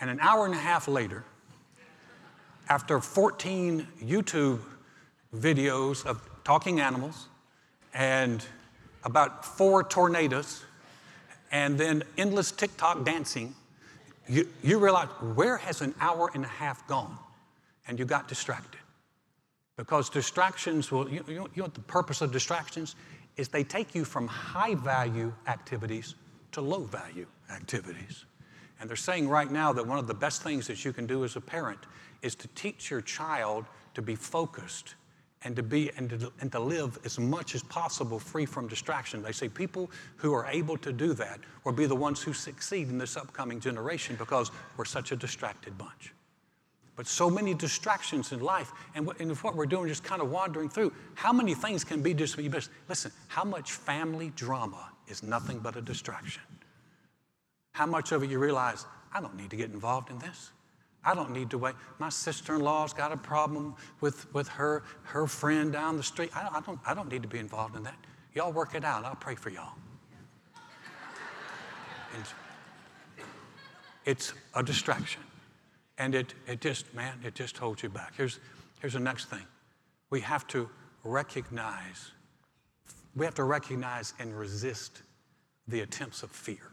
And 0.00 0.10
an 0.10 0.20
hour 0.20 0.44
and 0.44 0.54
a 0.54 0.58
half 0.58 0.88
later, 0.88 1.24
after 2.68 3.00
14 3.00 3.86
YouTube 4.02 4.60
videos 5.34 6.04
of 6.04 6.28
talking 6.44 6.80
animals 6.80 7.28
and 7.92 8.44
about 9.04 9.44
four 9.44 9.84
tornadoes 9.84 10.64
and 11.52 11.78
then 11.78 12.02
endless 12.18 12.50
TikTok 12.50 13.04
dancing, 13.04 13.54
you, 14.28 14.48
you 14.62 14.78
realize 14.78 15.08
where 15.34 15.56
has 15.56 15.82
an 15.82 15.94
hour 16.00 16.30
and 16.34 16.44
a 16.44 16.48
half 16.48 16.86
gone? 16.88 17.16
And 17.86 17.98
you 17.98 18.04
got 18.04 18.28
distracted. 18.28 18.80
Because 19.76 20.08
distractions 20.08 20.90
will, 20.90 21.08
you, 21.08 21.24
you, 21.28 21.48
know, 21.56 21.66
the 21.66 21.80
purpose 21.80 22.22
of 22.22 22.32
distractions 22.32 22.96
is 23.36 23.48
they 23.48 23.64
take 23.64 23.94
you 23.94 24.04
from 24.04 24.26
high 24.26 24.74
value 24.74 25.32
activities 25.46 26.14
to 26.52 26.60
low 26.60 26.80
value 26.80 27.26
activities. 27.50 28.24
And 28.80 28.88
they're 28.88 28.96
saying 28.96 29.28
right 29.28 29.50
now 29.50 29.72
that 29.72 29.86
one 29.86 29.98
of 29.98 30.06
the 30.06 30.14
best 30.14 30.42
things 30.42 30.66
that 30.68 30.84
you 30.84 30.92
can 30.92 31.06
do 31.06 31.24
as 31.24 31.36
a 31.36 31.40
parent 31.40 31.80
is 32.22 32.34
to 32.36 32.48
teach 32.48 32.90
your 32.90 33.00
child 33.00 33.66
to 33.94 34.02
be 34.02 34.14
focused 34.14 34.94
and 35.44 35.54
to 35.56 35.62
be 35.62 35.90
and 35.96 36.10
to, 36.10 36.32
and 36.40 36.50
to 36.52 36.58
live 36.58 36.98
as 37.04 37.18
much 37.18 37.54
as 37.54 37.62
possible 37.62 38.18
free 38.18 38.46
from 38.46 38.66
distraction. 38.66 39.22
They 39.22 39.32
say 39.32 39.48
people 39.48 39.90
who 40.16 40.32
are 40.32 40.46
able 40.46 40.76
to 40.78 40.92
do 40.92 41.12
that 41.14 41.40
will 41.64 41.72
be 41.72 41.86
the 41.86 41.94
ones 41.94 42.22
who 42.22 42.32
succeed 42.32 42.88
in 42.88 42.98
this 42.98 43.16
upcoming 43.16 43.60
generation 43.60 44.16
because 44.18 44.50
we're 44.76 44.84
such 44.84 45.12
a 45.12 45.16
distracted 45.16 45.76
bunch. 45.76 46.12
But 46.96 47.06
so 47.06 47.28
many 47.28 47.54
distractions 47.54 48.32
in 48.32 48.40
life, 48.40 48.70
and, 48.94 49.04
what, 49.06 49.18
and 49.20 49.30
if 49.30 49.42
what 49.42 49.56
we're 49.56 49.66
doing 49.66 49.88
just 49.88 50.04
kind 50.04 50.22
of 50.22 50.30
wandering 50.30 50.68
through, 50.68 50.92
how 51.14 51.32
many 51.32 51.54
things 51.54 51.82
can 51.82 52.02
be 52.02 52.14
just 52.14 52.38
listen, 52.88 53.10
how 53.28 53.44
much 53.44 53.72
family 53.72 54.32
drama 54.36 54.90
is 55.08 55.22
nothing 55.22 55.58
but 55.58 55.76
a 55.76 55.82
distraction? 55.82 56.42
How 57.72 57.86
much 57.86 58.12
of 58.12 58.22
it 58.22 58.30
you 58.30 58.38
realize, 58.38 58.86
I 59.12 59.20
don't 59.20 59.36
need 59.36 59.50
to 59.50 59.56
get 59.56 59.70
involved 59.70 60.10
in 60.10 60.18
this. 60.20 60.52
I 61.04 61.14
don't 61.14 61.30
need 61.30 61.50
to 61.50 61.58
wait. 61.58 61.74
My 61.98 62.08
sister-in-law's 62.08 62.92
got 62.92 63.12
a 63.12 63.16
problem 63.16 63.74
with, 64.00 64.32
with 64.32 64.48
her, 64.48 64.82
her 65.02 65.26
friend 65.26 65.72
down 65.72 65.96
the 65.96 66.02
street. 66.02 66.30
I, 66.34 66.48
I, 66.54 66.60
don't, 66.60 66.78
I 66.86 66.94
don't 66.94 67.10
need 67.10 67.22
to 67.22 67.28
be 67.28 67.38
involved 67.38 67.76
in 67.76 67.82
that. 67.82 67.96
Y'all 68.34 68.52
work 68.52 68.74
it 68.74 68.84
out. 68.84 69.04
I'll 69.04 69.14
pray 69.14 69.34
for 69.34 69.50
y'all. 69.50 69.74
And 72.14 72.24
it's 74.04 74.32
a 74.54 74.62
distraction. 74.62 75.22
And 75.98 76.14
it, 76.14 76.34
it 76.46 76.60
just, 76.60 76.92
man, 76.94 77.18
it 77.24 77.34
just 77.34 77.56
holds 77.58 77.82
you 77.82 77.88
back. 77.88 78.14
Here's, 78.16 78.40
here's 78.80 78.94
the 78.94 79.00
next 79.00 79.26
thing. 79.26 79.44
We 80.10 80.20
have 80.20 80.46
to 80.48 80.68
recognize, 81.04 82.12
we 83.14 83.24
have 83.24 83.34
to 83.34 83.44
recognize 83.44 84.14
and 84.18 84.36
resist 84.36 85.02
the 85.68 85.80
attempts 85.80 86.22
of 86.22 86.30
fear. 86.30 86.70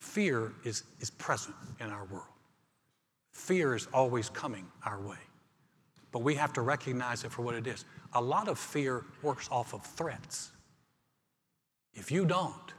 Fear 0.00 0.52
is, 0.64 0.84
is 1.00 1.10
present 1.10 1.54
in 1.78 1.90
our 1.90 2.04
world. 2.06 2.24
Fear 3.32 3.74
is 3.74 3.88
always 3.92 4.28
coming 4.28 4.66
our 4.84 5.00
way. 5.00 5.16
But 6.12 6.22
we 6.22 6.34
have 6.34 6.52
to 6.54 6.60
recognize 6.60 7.24
it 7.24 7.30
for 7.30 7.42
what 7.42 7.54
it 7.54 7.66
is. 7.66 7.84
A 8.14 8.20
lot 8.20 8.48
of 8.48 8.58
fear 8.58 9.04
works 9.22 9.48
off 9.50 9.72
of 9.72 9.84
threats. 9.84 10.50
If 11.94 12.10
you 12.10 12.24
don't, 12.24 12.72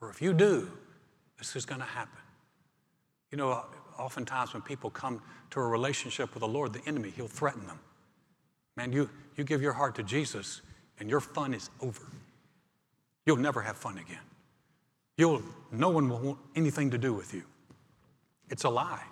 or 0.00 0.10
if 0.10 0.20
you 0.20 0.32
do, 0.32 0.70
this 1.38 1.56
is 1.56 1.64
going 1.64 1.80
to 1.80 1.86
happen. 1.86 2.18
You 3.30 3.38
know, 3.38 3.64
oftentimes 3.98 4.52
when 4.52 4.62
people 4.62 4.90
come 4.90 5.22
to 5.50 5.60
a 5.60 5.66
relationship 5.66 6.34
with 6.34 6.40
the 6.40 6.48
Lord, 6.48 6.72
the 6.72 6.82
enemy, 6.86 7.10
he'll 7.10 7.28
threaten 7.28 7.66
them. 7.66 7.78
Man, 8.76 8.92
you, 8.92 9.08
you 9.36 9.44
give 9.44 9.62
your 9.62 9.72
heart 9.72 9.94
to 9.96 10.02
Jesus, 10.02 10.62
and 10.98 11.08
your 11.08 11.20
fun 11.20 11.54
is 11.54 11.70
over. 11.80 12.02
You'll 13.26 13.36
never 13.36 13.62
have 13.62 13.76
fun 13.76 13.98
again. 13.98 14.18
You'll, 15.16 15.42
no 15.70 15.90
one 15.90 16.08
will 16.08 16.18
want 16.18 16.38
anything 16.56 16.90
to 16.90 16.98
do 16.98 17.12
with 17.12 17.32
you. 17.32 17.44
It's 18.50 18.64
a 18.64 18.68
lie. 18.68 19.04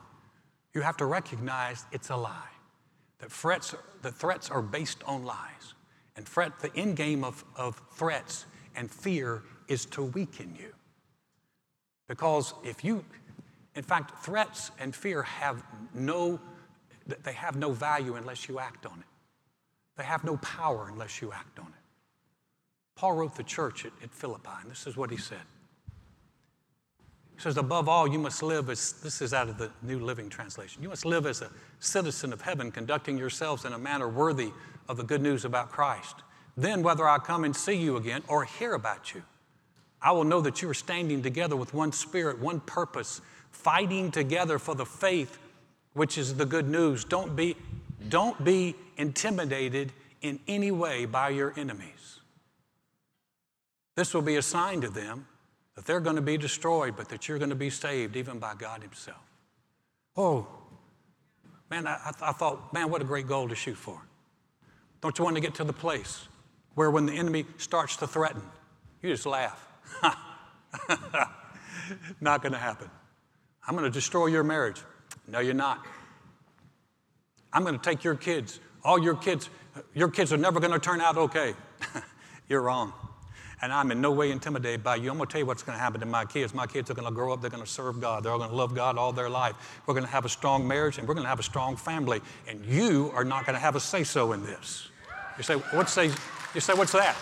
You 0.74 0.80
have 0.80 0.96
to 0.98 1.06
recognize 1.06 1.84
it's 1.92 2.10
a 2.10 2.16
lie. 2.16 2.48
That 3.18 3.30
threats, 3.30 3.74
the 4.02 4.10
threats 4.10 4.50
are 4.50 4.62
based 4.62 5.02
on 5.04 5.24
lies. 5.24 5.74
And 6.16 6.26
threat, 6.26 6.58
the 6.60 6.74
end 6.76 6.96
game 6.96 7.24
of, 7.24 7.44
of 7.56 7.80
threats 7.92 8.46
and 8.74 8.90
fear 8.90 9.42
is 9.68 9.86
to 9.86 10.02
weaken 10.02 10.54
you. 10.58 10.72
Because 12.08 12.54
if 12.64 12.84
you, 12.84 13.04
in 13.74 13.82
fact, 13.82 14.24
threats 14.24 14.70
and 14.78 14.94
fear 14.94 15.22
have 15.22 15.62
no, 15.94 16.40
they 17.22 17.32
have 17.32 17.56
no 17.56 17.72
value 17.72 18.16
unless 18.16 18.48
you 18.48 18.58
act 18.58 18.84
on 18.86 18.98
it. 18.98 19.06
They 19.96 20.04
have 20.04 20.24
no 20.24 20.36
power 20.38 20.88
unless 20.90 21.22
you 21.22 21.32
act 21.32 21.58
on 21.58 21.66
it. 21.66 21.72
Paul 22.96 23.12
wrote 23.14 23.36
the 23.36 23.42
church 23.42 23.84
at, 23.84 23.92
at 24.02 24.12
Philippi, 24.12 24.50
and 24.62 24.70
this 24.70 24.86
is 24.86 24.96
what 24.96 25.10
he 25.10 25.16
said. 25.16 25.40
Says, 27.42 27.56
above 27.56 27.88
all, 27.88 28.06
you 28.06 28.20
must 28.20 28.40
live 28.40 28.70
as, 28.70 28.92
this 29.02 29.20
is 29.20 29.34
out 29.34 29.48
of 29.48 29.58
the 29.58 29.68
New 29.82 29.98
Living 29.98 30.28
Translation, 30.28 30.80
you 30.80 30.88
must 30.88 31.04
live 31.04 31.26
as 31.26 31.42
a 31.42 31.50
citizen 31.80 32.32
of 32.32 32.40
heaven, 32.40 32.70
conducting 32.70 33.18
yourselves 33.18 33.64
in 33.64 33.72
a 33.72 33.78
manner 33.78 34.08
worthy 34.08 34.52
of 34.88 34.96
the 34.96 35.02
good 35.02 35.20
news 35.20 35.44
about 35.44 35.72
Christ. 35.72 36.14
Then, 36.56 36.84
whether 36.84 37.08
I 37.08 37.18
come 37.18 37.42
and 37.42 37.56
see 37.56 37.72
you 37.72 37.96
again 37.96 38.22
or 38.28 38.44
hear 38.44 38.74
about 38.74 39.12
you, 39.12 39.24
I 40.00 40.12
will 40.12 40.22
know 40.22 40.40
that 40.40 40.62
you 40.62 40.70
are 40.70 40.74
standing 40.74 41.20
together 41.20 41.56
with 41.56 41.74
one 41.74 41.90
spirit, 41.90 42.38
one 42.38 42.60
purpose, 42.60 43.20
fighting 43.50 44.12
together 44.12 44.60
for 44.60 44.76
the 44.76 44.86
faith, 44.86 45.40
which 45.94 46.18
is 46.18 46.36
the 46.36 46.46
good 46.46 46.68
news. 46.68 47.02
Don't 47.02 47.34
be, 47.34 47.56
don't 48.08 48.44
be 48.44 48.76
intimidated 48.96 49.90
in 50.20 50.38
any 50.46 50.70
way 50.70 51.06
by 51.06 51.30
your 51.30 51.52
enemies. 51.56 52.20
This 53.96 54.14
will 54.14 54.22
be 54.22 54.36
a 54.36 54.42
sign 54.42 54.80
to 54.82 54.88
them 54.88 55.26
that 55.74 55.86
they're 55.86 56.00
going 56.00 56.16
to 56.16 56.22
be 56.22 56.36
destroyed, 56.36 56.96
but 56.96 57.08
that 57.08 57.28
you're 57.28 57.38
going 57.38 57.50
to 57.50 57.56
be 57.56 57.70
saved 57.70 58.16
even 58.16 58.38
by 58.38 58.54
God 58.54 58.82
Himself. 58.82 59.20
Oh, 60.16 60.46
man, 61.70 61.86
I, 61.86 62.12
I, 62.20 62.32
thought, 62.32 62.72
man, 62.72 62.90
what 62.90 63.00
a 63.00 63.04
great 63.04 63.26
goal 63.26 63.48
to 63.48 63.54
shoot 63.54 63.76
for. 63.76 64.00
Don't 65.00 65.18
you 65.18 65.24
want 65.24 65.36
to 65.36 65.40
get 65.40 65.54
to 65.56 65.64
the 65.64 65.72
place 65.72 66.28
where 66.74 66.90
when 66.90 67.06
the 67.06 67.14
enemy 67.14 67.46
starts 67.56 67.96
to 67.96 68.06
threaten, 68.06 68.42
you 69.00 69.10
just 69.10 69.26
laugh? 69.26 69.66
Not 72.20 72.42
going 72.42 72.52
to 72.52 72.58
happen. 72.58 72.90
I'm 73.66 73.74
going 73.74 73.90
to 73.90 73.94
destroy 73.94 74.26
your 74.26 74.44
marriage. 74.44 74.80
No, 75.28 75.38
you're 75.40 75.54
not. 75.54 75.84
I'm 77.52 77.62
going 77.62 77.78
to 77.78 77.82
take 77.82 78.02
your 78.02 78.14
kids. 78.16 78.60
All 78.82 78.98
your 79.00 79.14
kids, 79.14 79.48
your 79.94 80.08
kids 80.08 80.32
are 80.32 80.36
never 80.36 80.58
going 80.58 80.72
to 80.72 80.78
turn 80.78 81.00
out 81.00 81.16
okay. 81.16 81.54
you're 82.48 82.62
wrong 82.62 82.92
and 83.62 83.72
I'm 83.72 83.92
in 83.92 84.00
no 84.00 84.10
way 84.10 84.32
intimidated 84.32 84.82
by 84.82 84.96
you. 84.96 85.10
I'm 85.10 85.16
going 85.16 85.28
to 85.28 85.32
tell 85.32 85.40
you 85.40 85.46
what's 85.46 85.62
going 85.62 85.78
to 85.78 85.82
happen 85.82 86.00
to 86.00 86.06
my 86.06 86.24
kids. 86.24 86.52
My 86.52 86.66
kids 86.66 86.90
are 86.90 86.94
going 86.94 87.06
to 87.06 87.14
grow 87.14 87.32
up, 87.32 87.40
they're 87.40 87.50
going 87.50 87.62
to 87.62 87.70
serve 87.70 88.00
God, 88.00 88.24
they're 88.24 88.32
all 88.32 88.38
going 88.38 88.50
to 88.50 88.56
love 88.56 88.74
God 88.74 88.98
all 88.98 89.12
their 89.12 89.30
life. 89.30 89.54
We're 89.86 89.94
going 89.94 90.04
to 90.04 90.10
have 90.10 90.24
a 90.24 90.28
strong 90.28 90.66
marriage, 90.66 90.98
and 90.98 91.06
we're 91.06 91.14
going 91.14 91.24
to 91.24 91.30
have 91.30 91.40
a 91.40 91.44
strong 91.44 91.76
family, 91.76 92.20
and 92.48 92.64
you 92.66 93.12
are 93.14 93.24
not 93.24 93.46
going 93.46 93.54
to 93.54 93.60
have 93.60 93.76
a 93.76 93.80
say 93.80 94.04
so 94.04 94.32
in 94.32 94.42
this. 94.42 94.88
You 95.38 95.44
say, 95.44 95.54
what's, 95.54 95.92
say, 95.92 96.10
you 96.54 96.60
say, 96.60 96.74
what's 96.74 96.92
that? 96.92 97.16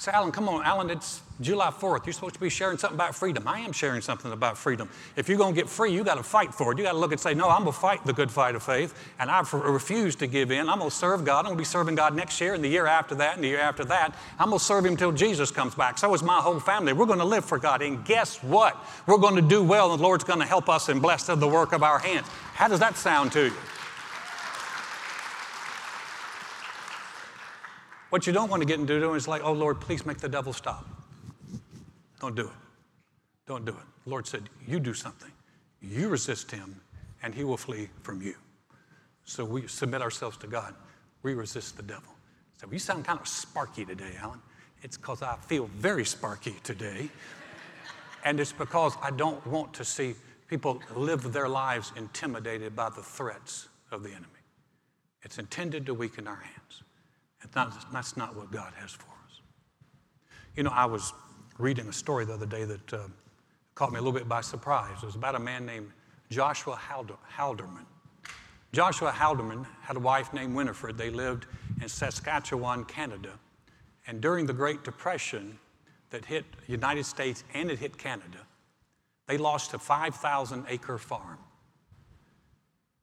Say, 0.00 0.12
Alan, 0.12 0.32
come 0.32 0.48
on, 0.48 0.64
Alan, 0.64 0.88
it's 0.88 1.20
July 1.42 1.68
4th. 1.68 2.06
You're 2.06 2.14
supposed 2.14 2.32
to 2.32 2.40
be 2.40 2.48
sharing 2.48 2.78
something 2.78 2.96
about 2.96 3.14
freedom. 3.14 3.46
I 3.46 3.60
am 3.60 3.70
sharing 3.70 4.00
something 4.00 4.32
about 4.32 4.56
freedom. 4.56 4.88
If 5.14 5.28
you're 5.28 5.36
going 5.36 5.54
to 5.54 5.60
get 5.60 5.68
free, 5.68 5.92
you 5.92 6.02
got 6.04 6.14
to 6.14 6.22
fight 6.22 6.54
for 6.54 6.72
it. 6.72 6.78
You 6.78 6.84
got 6.84 6.92
to 6.92 6.98
look 6.98 7.12
and 7.12 7.20
say, 7.20 7.34
no, 7.34 7.50
I'm 7.50 7.64
going 7.64 7.74
to 7.74 7.78
fight 7.78 8.06
the 8.06 8.14
good 8.14 8.30
fight 8.30 8.54
of 8.54 8.62
faith, 8.62 8.94
and 9.18 9.30
I 9.30 9.40
refuse 9.52 10.16
to 10.16 10.26
give 10.26 10.52
in. 10.52 10.70
I'm 10.70 10.78
going 10.78 10.88
to 10.88 10.96
serve 10.96 11.26
God. 11.26 11.40
I'm 11.40 11.44
going 11.48 11.58
to 11.58 11.60
be 11.60 11.66
serving 11.66 11.96
God 11.96 12.16
next 12.16 12.40
year 12.40 12.54
and 12.54 12.64
the 12.64 12.68
year 12.68 12.86
after 12.86 13.14
that 13.16 13.34
and 13.34 13.44
the 13.44 13.48
year 13.48 13.60
after 13.60 13.84
that. 13.84 14.14
I'm 14.38 14.48
going 14.48 14.58
to 14.58 14.64
serve 14.64 14.86
Him 14.86 14.92
until 14.92 15.12
Jesus 15.12 15.50
comes 15.50 15.74
back. 15.74 15.98
So 15.98 16.14
is 16.14 16.22
my 16.22 16.40
whole 16.40 16.60
family. 16.60 16.94
We're 16.94 17.04
going 17.04 17.18
to 17.18 17.24
live 17.26 17.44
for 17.44 17.58
God. 17.58 17.82
And 17.82 18.02
guess 18.02 18.42
what? 18.42 18.82
We're 19.06 19.18
going 19.18 19.36
to 19.36 19.42
do 19.42 19.62
well, 19.62 19.90
and 19.90 20.00
the 20.00 20.02
Lord's 20.02 20.24
going 20.24 20.40
to 20.40 20.46
help 20.46 20.70
us 20.70 20.88
and 20.88 21.02
bless 21.02 21.24
the 21.24 21.36
work 21.46 21.74
of 21.74 21.82
our 21.82 21.98
hands. 21.98 22.26
How 22.54 22.68
does 22.68 22.80
that 22.80 22.96
sound 22.96 23.32
to 23.32 23.48
you? 23.48 23.52
What 28.10 28.26
you 28.26 28.32
don't 28.32 28.50
want 28.50 28.60
to 28.60 28.66
get 28.66 28.80
into 28.80 28.98
doing 28.98 29.16
is 29.16 29.28
like, 29.28 29.42
oh 29.44 29.52
Lord, 29.52 29.80
please 29.80 30.04
make 30.04 30.18
the 30.18 30.28
devil 30.28 30.52
stop. 30.52 30.84
Don't 32.20 32.34
do 32.34 32.46
it. 32.46 32.52
Don't 33.46 33.64
do 33.64 33.72
it. 33.72 33.86
The 34.04 34.10
Lord 34.10 34.26
said, 34.26 34.48
you 34.66 34.78
do 34.80 34.94
something. 34.94 35.30
You 35.80 36.08
resist 36.08 36.50
him, 36.50 36.80
and 37.22 37.34
he 37.34 37.44
will 37.44 37.56
flee 37.56 37.88
from 38.02 38.20
you. 38.20 38.34
So 39.24 39.44
we 39.44 39.66
submit 39.66 40.02
ourselves 40.02 40.36
to 40.38 40.46
God. 40.46 40.74
We 41.22 41.34
resist 41.34 41.76
the 41.76 41.82
devil. 41.82 42.12
So 42.60 42.66
you 42.70 42.78
sound 42.78 43.04
kind 43.04 43.18
of 43.18 43.28
sparky 43.28 43.84
today, 43.84 44.12
Alan. 44.20 44.40
It's 44.82 44.96
because 44.96 45.22
I 45.22 45.36
feel 45.36 45.70
very 45.78 46.04
sparky 46.04 46.54
today. 46.62 47.08
and 48.24 48.40
it's 48.40 48.52
because 48.52 48.96
I 49.02 49.10
don't 49.10 49.44
want 49.46 49.72
to 49.74 49.84
see 49.84 50.14
people 50.48 50.82
live 50.94 51.32
their 51.32 51.48
lives 51.48 51.92
intimidated 51.96 52.74
by 52.74 52.90
the 52.90 53.02
threats 53.02 53.68
of 53.90 54.02
the 54.02 54.10
enemy. 54.10 54.26
It's 55.22 55.38
intended 55.38 55.86
to 55.86 55.94
weaken 55.94 56.26
our 56.26 56.36
hands. 56.36 56.82
That's 57.52 58.16
not 58.16 58.36
what 58.36 58.50
God 58.50 58.72
has 58.76 58.92
for 58.92 59.10
us. 59.26 59.40
You 60.56 60.62
know, 60.62 60.70
I 60.70 60.84
was 60.84 61.12
reading 61.58 61.88
a 61.88 61.92
story 61.92 62.24
the 62.24 62.34
other 62.34 62.46
day 62.46 62.64
that 62.64 62.92
uh, 62.92 62.98
caught 63.74 63.92
me 63.92 63.98
a 63.98 64.02
little 64.02 64.18
bit 64.18 64.28
by 64.28 64.40
surprise. 64.40 64.98
It 65.02 65.06
was 65.06 65.14
about 65.14 65.34
a 65.34 65.38
man 65.38 65.66
named 65.66 65.90
Joshua 66.30 66.76
Haldeman. 66.76 67.86
Joshua 68.72 69.10
Haldeman 69.10 69.66
had 69.82 69.96
a 69.96 70.00
wife 70.00 70.32
named 70.32 70.54
Winifred. 70.54 70.96
They 70.96 71.10
lived 71.10 71.46
in 71.82 71.88
Saskatchewan, 71.88 72.84
Canada. 72.84 73.32
And 74.06 74.20
during 74.20 74.46
the 74.46 74.52
Great 74.52 74.84
Depression 74.84 75.58
that 76.10 76.24
hit 76.24 76.44
the 76.66 76.72
United 76.72 77.04
States 77.04 77.44
and 77.52 77.70
it 77.70 77.78
hit 77.78 77.98
Canada, 77.98 78.46
they 79.26 79.38
lost 79.38 79.74
a 79.74 79.78
5,000 79.78 80.64
acre 80.68 80.98
farm. 80.98 81.38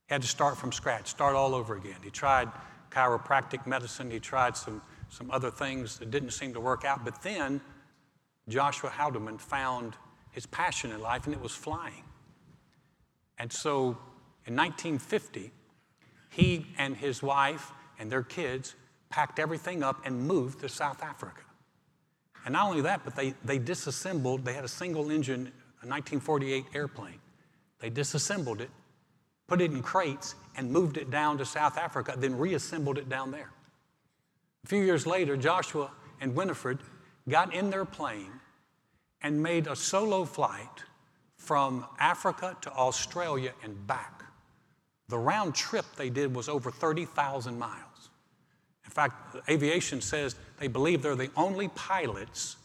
He 0.07 0.13
had 0.13 0.21
to 0.21 0.27
start 0.27 0.57
from 0.57 0.71
scratch, 0.71 1.07
start 1.07 1.35
all 1.35 1.53
over 1.53 1.75
again. 1.75 1.97
He 2.01 2.09
tried 2.09 2.49
chiropractic 2.89 3.65
medicine, 3.67 4.09
he 4.11 4.19
tried 4.19 4.57
some, 4.57 4.81
some 5.09 5.31
other 5.31 5.51
things 5.51 5.99
that 5.99 6.11
didn't 6.11 6.31
seem 6.31 6.53
to 6.53 6.59
work 6.59 6.85
out. 6.85 7.03
But 7.05 7.21
then 7.21 7.61
Joshua 8.47 8.89
Haldeman 8.89 9.39
found 9.39 9.95
his 10.31 10.45
passion 10.45 10.91
in 10.91 11.01
life, 11.01 11.25
and 11.25 11.33
it 11.33 11.41
was 11.41 11.53
flying. 11.53 12.03
And 13.39 13.51
so 13.51 13.97
in 14.45 14.55
1950, 14.55 15.51
he 16.29 16.67
and 16.77 16.95
his 16.95 17.21
wife 17.21 17.71
and 17.99 18.11
their 18.11 18.23
kids 18.23 18.75
packed 19.09 19.39
everything 19.39 19.83
up 19.83 20.05
and 20.05 20.27
moved 20.27 20.59
to 20.59 20.69
South 20.69 21.01
Africa. 21.03 21.41
And 22.45 22.53
not 22.53 22.69
only 22.69 22.81
that, 22.81 23.03
but 23.03 23.15
they, 23.15 23.33
they 23.43 23.59
disassembled, 23.59 24.45
they 24.45 24.53
had 24.53 24.63
a 24.63 24.69
single 24.69 25.09
engine, 25.09 25.51
a 25.81 25.87
1948 25.87 26.65
airplane. 26.73 27.19
They 27.79 27.89
disassembled 27.89 28.61
it, 28.61 28.69
put 29.47 29.61
it 29.61 29.71
in 29.71 29.81
crates, 29.81 30.35
and 30.57 30.71
moved 30.71 30.97
it 30.97 31.09
down 31.09 31.37
to 31.37 31.45
South 31.45 31.77
Africa, 31.77 32.15
then 32.17 32.37
reassembled 32.37 32.97
it 32.97 33.07
down 33.07 33.31
there. 33.31 33.51
A 34.65 34.67
few 34.67 34.81
years 34.81 35.05
later, 35.05 35.37
Joshua 35.37 35.91
and 36.19 36.35
Winifred 36.35 36.79
got 37.29 37.53
in 37.53 37.69
their 37.69 37.85
plane 37.85 38.31
and 39.21 39.41
made 39.41 39.67
a 39.67 39.75
solo 39.75 40.25
flight 40.25 40.83
from 41.37 41.85
Africa 41.99 42.57
to 42.61 42.71
Australia 42.71 43.53
and 43.63 43.87
back. 43.87 44.23
The 45.07 45.17
round 45.17 45.55
trip 45.55 45.85
they 45.95 46.09
did 46.09 46.35
was 46.35 46.49
over 46.49 46.69
30,000 46.69 47.57
miles. 47.57 48.09
In 48.83 48.91
fact, 48.91 49.37
aviation 49.47 50.01
says 50.01 50.35
they 50.59 50.67
believe 50.67 51.01
they're 51.01 51.15
the 51.15 51.31
only 51.37 51.69
pilots 51.69 52.57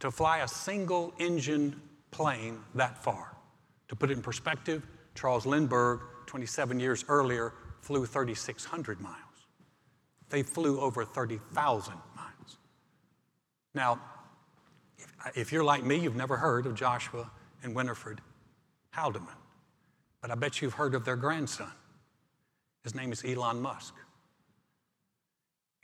to 0.00 0.10
fly 0.10 0.38
a 0.38 0.48
single 0.48 1.14
engine 1.18 1.80
plane 2.10 2.58
that 2.74 3.02
far. 3.02 3.34
To 3.88 3.96
put 3.96 4.10
it 4.10 4.14
in 4.14 4.22
perspective, 4.22 4.82
Charles 5.16 5.46
Lindbergh, 5.46 6.00
27 6.26 6.78
years 6.78 7.04
earlier, 7.08 7.54
flew 7.80 8.06
3,600 8.06 9.00
miles. 9.00 9.16
They 10.28 10.42
flew 10.42 10.80
over 10.80 11.04
30,000 11.04 11.94
miles. 12.14 12.58
Now, 13.74 14.00
if, 14.98 15.36
if 15.36 15.52
you're 15.52 15.64
like 15.64 15.84
me, 15.84 15.96
you've 15.96 16.16
never 16.16 16.36
heard 16.36 16.66
of 16.66 16.74
Joshua 16.74 17.30
and 17.62 17.74
Winifred 17.74 18.20
Haldeman, 18.90 19.34
but 20.20 20.30
I 20.30 20.34
bet 20.34 20.60
you've 20.60 20.74
heard 20.74 20.94
of 20.94 21.04
their 21.04 21.16
grandson. 21.16 21.70
His 22.82 22.94
name 22.94 23.12
is 23.12 23.24
Elon 23.24 23.60
Musk. 23.60 23.94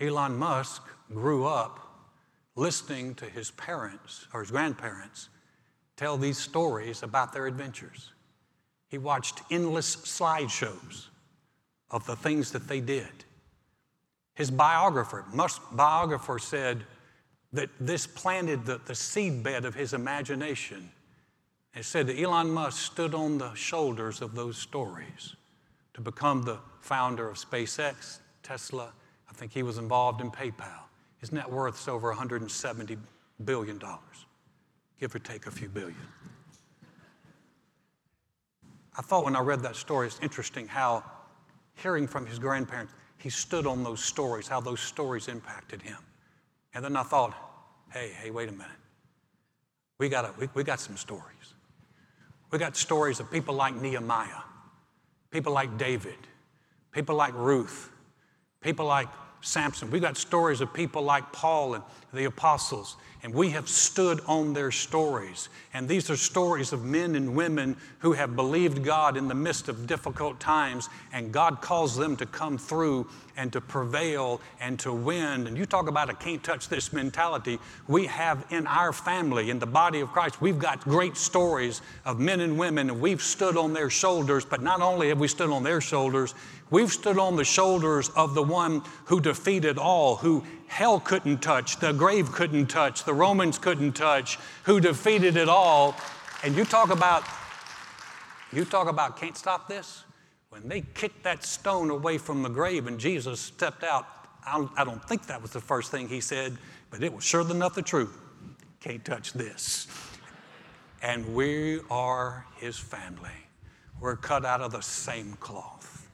Elon 0.01 0.37
Musk 0.37 0.83
grew 1.13 1.47
up 1.47 2.09
listening 2.57 3.15
to 3.17 3.27
his 3.27 3.51
parents 3.53 4.27
or 4.33 4.41
his 4.41 4.51
grandparents 4.51 5.29
tell 5.97 6.17
these 6.17 6.39
stories 6.39 7.03
about 7.03 7.33
their 7.33 7.47
adventures. 7.47 8.13
He 8.93 8.99
watched 8.99 9.41
endless 9.51 9.97
slideshows 9.97 11.07
of 11.91 12.05
the 12.05 12.15
things 12.15 12.53
that 12.53 12.69
they 12.69 12.83
did. 12.83 13.25
His 14.35 14.51
biographer, 14.51 15.25
biographer 15.73 16.39
said 16.39 16.85
that 17.55 17.71
this 17.81 18.07
planted 18.07 18.67
the, 18.67 18.83
the 18.85 18.95
seed 18.95 19.43
bed 19.43 19.65
of 19.65 19.75
his 19.75 19.95
imagination. 19.95 20.91
It 21.75 21.87
said 21.87 22.07
that 22.09 22.21
Elon 22.21 22.51
Musk 22.51 22.93
stood 22.93 23.15
on 23.15 23.39
the 23.39 23.55
shoulders 23.55 24.21
of 24.21 24.35
those 24.35 24.59
stories 24.59 25.37
to 25.95 26.03
become 26.03 26.43
the 26.43 26.59
founder 26.83 27.31
of 27.31 27.39
SpaceX, 27.39 28.19
Tesla, 28.43 28.93
I 29.31 29.33
think 29.33 29.55
he 29.55 29.63
was 29.63 29.79
involved 29.79 30.21
in 30.21 30.31
PayPal. 30.31 30.83
His 31.17 31.33
net 31.33 31.51
worth 31.51 31.81
is 31.81 31.89
over 31.89 32.13
$170 32.13 32.99
billion, 33.43 33.81
give 35.01 35.15
or 35.15 35.19
take 35.19 35.47
a 35.47 35.51
few 35.51 35.71
billion. 35.71 35.97
I 38.97 39.03
thought 39.03 39.25
when 39.25 39.37
I 39.37 39.41
read 39.41 39.61
that 39.61 39.77
story, 39.77 40.07
it's 40.07 40.21
interesting 40.23 40.69
how 40.69 41.05
hearing 41.75 42.07
from 42.07 42.27
his 42.27 42.39
grandparents, 42.39 42.93
he 43.19 43.31
stood 43.31 43.67
on 43.67 43.83
those 43.83 44.03
stories, 44.03 44.49
how 44.49 44.61
those 44.61 44.81
stories 44.81 45.29
impacted 45.29 45.81
him. 45.81 45.99
And 46.75 46.85
then 46.85 46.97
I 46.97 47.03
thought, 47.03 47.35
hey, 47.93 48.13
hey, 48.21 48.31
wait 48.31 48.49
a 48.49 48.53
minute. 48.53 48.71
We 49.99 50.09
got, 50.09 50.25
a, 50.25 50.35
we, 50.39 50.49
we 50.55 50.65
got 50.65 50.81
some 50.81 50.97
stories. 50.97 51.55
We 52.51 52.59
got 52.59 52.77
stories 52.77 53.21
of 53.21 53.31
people 53.31 53.55
like 53.55 53.75
Nehemiah, 53.75 54.43
people 55.31 55.53
like 55.53 55.79
David, 55.79 56.19
people 56.91 57.17
like 57.17 57.33
Ruth, 57.35 57.91
people 58.61 58.87
like 58.87 59.09
Samson. 59.41 59.91
We've 59.91 60.03
got 60.03 60.17
stories 60.17 60.61
of 60.61 60.73
people 60.75 61.03
like 61.03 61.33
Paul 61.33 61.75
and 61.75 61.85
the 62.13 62.25
apostles, 62.25 62.97
and 63.23 63.33
we 63.33 63.51
have 63.51 63.69
stood 63.69 64.21
on 64.27 64.53
their 64.53 64.73
stories. 64.73 65.49
And 65.75 65.89
these 65.89 66.11
are 66.11 66.17
stories 66.17 66.73
of 66.73 66.85
men 66.85 67.15
and 67.15 67.37
women 67.37 67.77
who 68.01 68.13
have 68.13 68.35
believed 68.35 68.83
God 68.83 69.17
in 69.17 69.29
the 69.29 69.35
midst 69.35 69.69
of 69.69 69.87
difficult 69.87 70.41
times, 70.41 70.89
and 71.13 71.33
God 71.33 71.61
calls 71.61 71.97
them 71.97 72.17
to 72.17 72.27
come 72.27 72.59
through 72.59 73.09
and 73.37 73.53
to 73.53 73.61
prevail 73.61 74.41
and 74.61 74.79
to 74.81 74.93
win. 74.93 75.47
And 75.47 75.57
you 75.57 75.67
talk 75.67 75.89
about 75.89 76.11
a 76.11 76.15
can't 76.15 76.43
touch 76.43 76.69
this 76.69 76.93
mentality. 76.93 77.59
We 77.87 78.07
have 78.07 78.45
in 78.51 78.67
our 78.67 78.93
family, 78.93 79.51
in 79.51 79.61
the 79.61 79.67
body 79.67 80.01
of 80.01 80.11
Christ, 80.11 80.41
we've 80.41 80.59
got 80.59 80.81
great 80.81 81.17
stories 81.17 81.81
of 82.05 82.19
men 82.19 82.41
and 82.41 82.59
women, 82.59 82.91
and 82.91 83.01
we've 83.01 83.23
stood 83.23 83.57
on 83.57 83.73
their 83.73 83.89
shoulders. 83.89 84.45
But 84.45 84.63
not 84.63 84.81
only 84.81 85.09
have 85.09 85.21
we 85.21 85.29
stood 85.29 85.51
on 85.51 85.63
their 85.63 85.81
shoulders, 85.81 86.35
we've 86.71 86.93
stood 86.93 87.19
on 87.19 87.37
the 87.37 87.45
shoulders 87.45 88.09
of 88.11 88.35
the 88.35 88.43
one 88.43 88.83
who 89.05 89.21
defeated 89.21 89.79
all, 89.79 90.17
who 90.17 90.45
hell 90.73 90.99
couldn't 90.99 91.43
touch, 91.43 91.77
the 91.77 91.93
grave 91.93 92.33
couldn't 92.33 92.69
touch, 92.69 93.05
the 93.05 93.13
Romans 93.13 93.59
couldn't 93.59 93.93
touch, 93.93 94.39
who 94.63 94.81
defeated 94.81 95.37
it 95.37 95.47
all. 95.47 95.95
And 96.43 96.57
you 96.57 96.65
talk 96.65 96.91
about, 96.91 97.25
you 98.55 98.65
talk 98.65 98.89
about 98.89 99.19
can't 99.19 99.37
stop 99.37 99.69
this. 99.69 100.05
When 100.49 100.67
they 100.69 100.81
kicked 100.81 101.25
that 101.25 101.45
stone 101.45 101.91
away 101.91 102.17
from 102.17 102.43
the 102.43 102.49
grave 102.49 102.87
and 102.87 102.99
Jesus 102.99 103.39
stepped 103.39 103.85
out, 103.85 104.07
I 104.47 104.83
don't 104.85 105.05
think 105.07 105.27
that 105.27 105.43
was 105.43 105.51
the 105.51 105.61
first 105.61 105.91
thing 105.91 106.09
he 106.09 106.23
said, 106.23 106.57
but 106.91 107.03
it 107.03 107.13
was 107.13 107.23
sure 107.23 107.49
enough 107.49 107.75
the 107.75 107.83
truth. 107.83 108.19
Can't 108.81 109.05
touch 109.05 109.35
this. 109.35 109.87
And 111.03 111.35
we 111.35 111.81
are 111.91 112.47
his 112.57 112.79
family. 112.79 113.29
We're 114.01 114.17
cut 114.17 114.47
out 114.47 114.63
of 114.63 114.73
the 114.73 114.81
same 114.81 115.35
cloth. 115.35 116.09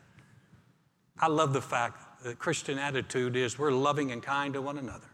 I 1.20 1.28
love 1.28 1.52
the 1.52 1.62
fact 1.62 2.02
the 2.22 2.34
Christian 2.34 2.78
attitude 2.78 3.36
is 3.36 3.58
we're 3.58 3.70
loving 3.70 4.12
and 4.12 4.22
kind 4.22 4.54
to 4.54 4.62
one 4.62 4.78
another. 4.78 5.06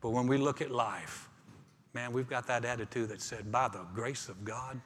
But 0.00 0.10
when 0.10 0.26
we 0.26 0.36
look 0.36 0.60
at 0.60 0.70
life, 0.70 1.28
man, 1.94 2.12
we've 2.12 2.28
got 2.28 2.46
that 2.48 2.64
attitude 2.64 3.08
that 3.08 3.22
said, 3.22 3.50
by 3.50 3.68
the 3.68 3.84
grace 3.94 4.28
of 4.28 4.44
God, 4.44 4.80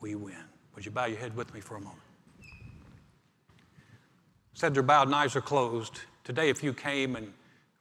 we 0.00 0.14
win. 0.14 0.36
Would 0.74 0.84
you 0.84 0.90
bow 0.90 1.06
your 1.06 1.18
head 1.18 1.36
with 1.36 1.52
me 1.54 1.60
for 1.60 1.76
a 1.76 1.80
moment? 1.80 2.00
Said 4.54 4.74
their 4.74 4.82
bowed 4.82 5.08
and 5.08 5.14
eyes 5.14 5.34
are 5.36 5.40
closed. 5.40 6.00
Today, 6.22 6.48
if 6.48 6.62
you 6.62 6.72
came 6.72 7.16
and 7.16 7.32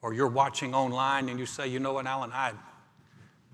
or 0.02 0.14
you're 0.14 0.28
watching 0.28 0.76
online 0.76 1.30
and 1.30 1.40
you 1.40 1.46
say, 1.46 1.68
you 1.68 1.80
know 1.80 1.94
what, 1.94 2.06
Alan, 2.06 2.32
I, 2.34 2.52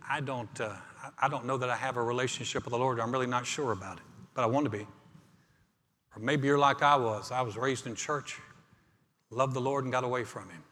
I 0.09 0.19
don't, 0.19 0.59
uh, 0.59 0.73
I 1.21 1.29
don't 1.29 1.45
know 1.45 1.57
that 1.57 1.69
I 1.69 1.75
have 1.75 1.95
a 1.95 2.01
relationship 2.01 2.65
with 2.65 2.71
the 2.71 2.79
Lord. 2.79 2.99
I'm 2.99 3.11
really 3.11 3.27
not 3.27 3.45
sure 3.45 3.71
about 3.71 3.97
it, 3.97 4.03
but 4.33 4.43
I 4.43 4.47
want 4.47 4.65
to 4.65 4.71
be. 4.71 4.87
Or 6.15 6.19
maybe 6.19 6.47
you're 6.47 6.57
like 6.57 6.81
I 6.81 6.95
was. 6.95 7.31
I 7.31 7.41
was 7.41 7.55
raised 7.55 7.85
in 7.85 7.93
church 7.93 8.39
loved 9.31 9.53
the 9.53 9.61
Lord 9.61 9.83
and 9.83 9.91
got 9.91 10.03
away 10.03 10.23
from 10.23 10.49
Him. 10.49 10.63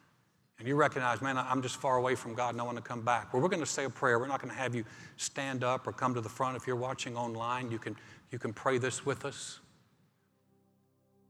And 0.60 0.67
you 0.67 0.76
recognize, 0.76 1.22
man, 1.22 1.38
I'm 1.38 1.62
just 1.62 1.76
far 1.76 1.98
away 1.98 2.15
from 2.15 2.34
God 2.34 2.56
and 2.56 2.62
I 2.62 2.63
want 2.63 2.78
to 2.78 2.84
come 2.84 3.02
back. 3.02 3.32
Well, 3.32 3.43
we're 3.43 3.50
going 3.50 3.62
to 3.62 3.65
say 3.65 3.86
a 3.86 3.89
prayer. 3.89 4.17
We're 4.17 4.28
not 4.28 4.41
going 4.41 4.52
to 4.52 4.60
have 4.60 4.74
you 4.74 4.86
stand 5.15 5.63
up 5.63 5.86
or 5.86 5.91
come 5.91 6.15
to 6.15 6.22
the 6.22 6.30
front. 6.30 6.58
If 6.58 6.65
you're 6.65 6.76
watching 6.76 7.15
online, 7.15 7.70
you 7.70 7.78
can, 7.78 7.96
you 8.32 8.39
can 8.39 8.54
pray 8.54 8.80
this 8.80 9.06
with 9.06 9.24
us. 9.24 9.60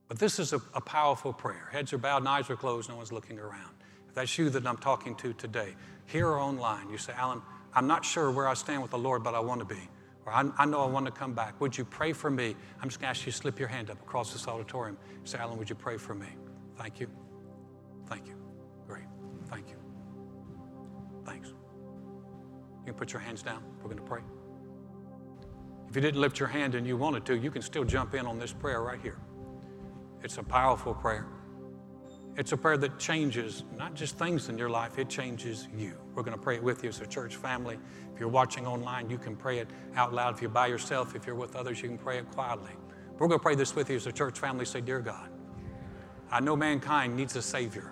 But 0.07 0.19
this 0.19 0.39
is 0.39 0.53
a, 0.53 0.61
a 0.73 0.79
powerful 0.79 1.33
prayer. 1.33 1.67
Heads 1.73 1.91
are 1.91 1.97
bowed 1.97 2.19
and 2.19 2.29
eyes 2.29 2.49
are 2.49 2.55
closed, 2.55 2.89
no 2.89 2.95
one's 2.95 3.11
looking 3.11 3.37
around. 3.37 3.75
If 4.07 4.15
that's 4.15 4.37
you 4.37 4.49
that 4.51 4.65
I'm 4.65 4.77
talking 4.77 5.13
to 5.15 5.33
today, 5.33 5.75
here 6.05 6.29
or 6.29 6.39
online, 6.39 6.89
you 6.89 6.97
say, 6.97 7.11
Alan, 7.17 7.41
I'm 7.73 7.87
not 7.87 8.05
sure 8.05 8.31
where 8.31 8.47
I 8.47 8.53
stand 8.53 8.81
with 8.81 8.91
the 8.91 8.97
Lord, 8.97 9.23
but 9.23 9.35
I 9.35 9.41
want 9.41 9.59
to 9.59 9.65
be. 9.65 9.89
Or 10.25 10.31
I, 10.31 10.49
I 10.57 10.65
know 10.65 10.81
I 10.81 10.87
want 10.87 11.05
to 11.05 11.11
come 11.11 11.33
back. 11.33 11.59
Would 11.59 11.77
you 11.77 11.83
pray 11.83 12.13
for 12.13 12.31
me? 12.31 12.55
I'm 12.81 12.87
just 12.87 13.01
going 13.01 13.13
to 13.13 13.19
ask 13.19 13.25
you 13.25 13.33
to 13.33 13.37
slip 13.37 13.59
your 13.59 13.67
hand 13.67 13.89
up 13.89 13.99
across 14.01 14.31
this 14.31 14.47
auditorium. 14.47 14.97
Say, 15.25 15.37
Alan, 15.37 15.57
would 15.57 15.69
you 15.69 15.75
pray 15.75 15.97
for 15.97 16.15
me? 16.15 16.27
Thank 16.77 16.99
you. 16.99 17.09
Thank 18.07 18.27
you. 18.27 18.35
Great. 18.87 19.05
Thank 19.49 19.69
you. 19.69 19.77
Thanks. 21.25 21.49
You 21.49 22.85
can 22.85 22.93
put 22.93 23.11
your 23.11 23.21
hands 23.21 23.41
down. 23.41 23.63
We're 23.79 23.89
going 23.89 23.97
to 23.97 24.03
pray. 24.03 24.21
If 25.89 25.95
you 25.95 26.01
didn't 26.01 26.21
lift 26.21 26.39
your 26.39 26.49
hand 26.49 26.75
and 26.75 26.85
you 26.85 26.97
wanted 26.97 27.25
to, 27.25 27.37
you 27.37 27.51
can 27.51 27.61
still 27.61 27.83
jump 27.83 28.13
in 28.13 28.25
on 28.25 28.39
this 28.39 28.53
prayer 28.53 28.81
right 28.81 28.99
here. 29.01 29.19
It's 30.23 30.37
a 30.37 30.43
powerful 30.43 30.93
prayer. 30.93 31.25
It's 32.35 32.51
a 32.51 32.57
prayer 32.57 32.77
that 32.77 32.99
changes 32.99 33.63
not 33.77 33.95
just 33.95 34.17
things 34.17 34.47
in 34.47 34.57
your 34.57 34.69
life, 34.69 34.99
it 34.99 35.09
changes 35.09 35.67
you. 35.75 35.93
We're 36.13 36.23
going 36.23 36.37
to 36.37 36.41
pray 36.41 36.57
it 36.57 36.63
with 36.63 36.83
you 36.83 36.89
as 36.89 37.01
a 37.01 37.07
church 37.07 37.35
family. 37.35 37.79
If 38.13 38.19
you're 38.19 38.29
watching 38.29 38.67
online, 38.67 39.09
you 39.09 39.17
can 39.17 39.35
pray 39.35 39.57
it 39.57 39.67
out 39.95 40.13
loud. 40.13 40.35
If 40.35 40.41
you're 40.41 40.51
by 40.51 40.67
yourself, 40.67 41.15
if 41.15 41.25
you're 41.25 41.35
with 41.35 41.55
others, 41.55 41.81
you 41.81 41.87
can 41.87 41.97
pray 41.97 42.19
it 42.19 42.29
quietly. 42.31 42.71
We're 43.17 43.27
going 43.27 43.39
to 43.39 43.43
pray 43.43 43.55
this 43.55 43.75
with 43.75 43.89
you 43.89 43.95
as 43.95 44.05
a 44.05 44.11
church 44.11 44.37
family. 44.37 44.65
Say, 44.65 44.81
Dear 44.81 44.99
God, 44.99 45.29
I 46.31 46.39
know 46.39 46.55
mankind 46.55 47.15
needs 47.15 47.35
a 47.35 47.41
Savior. 47.41 47.91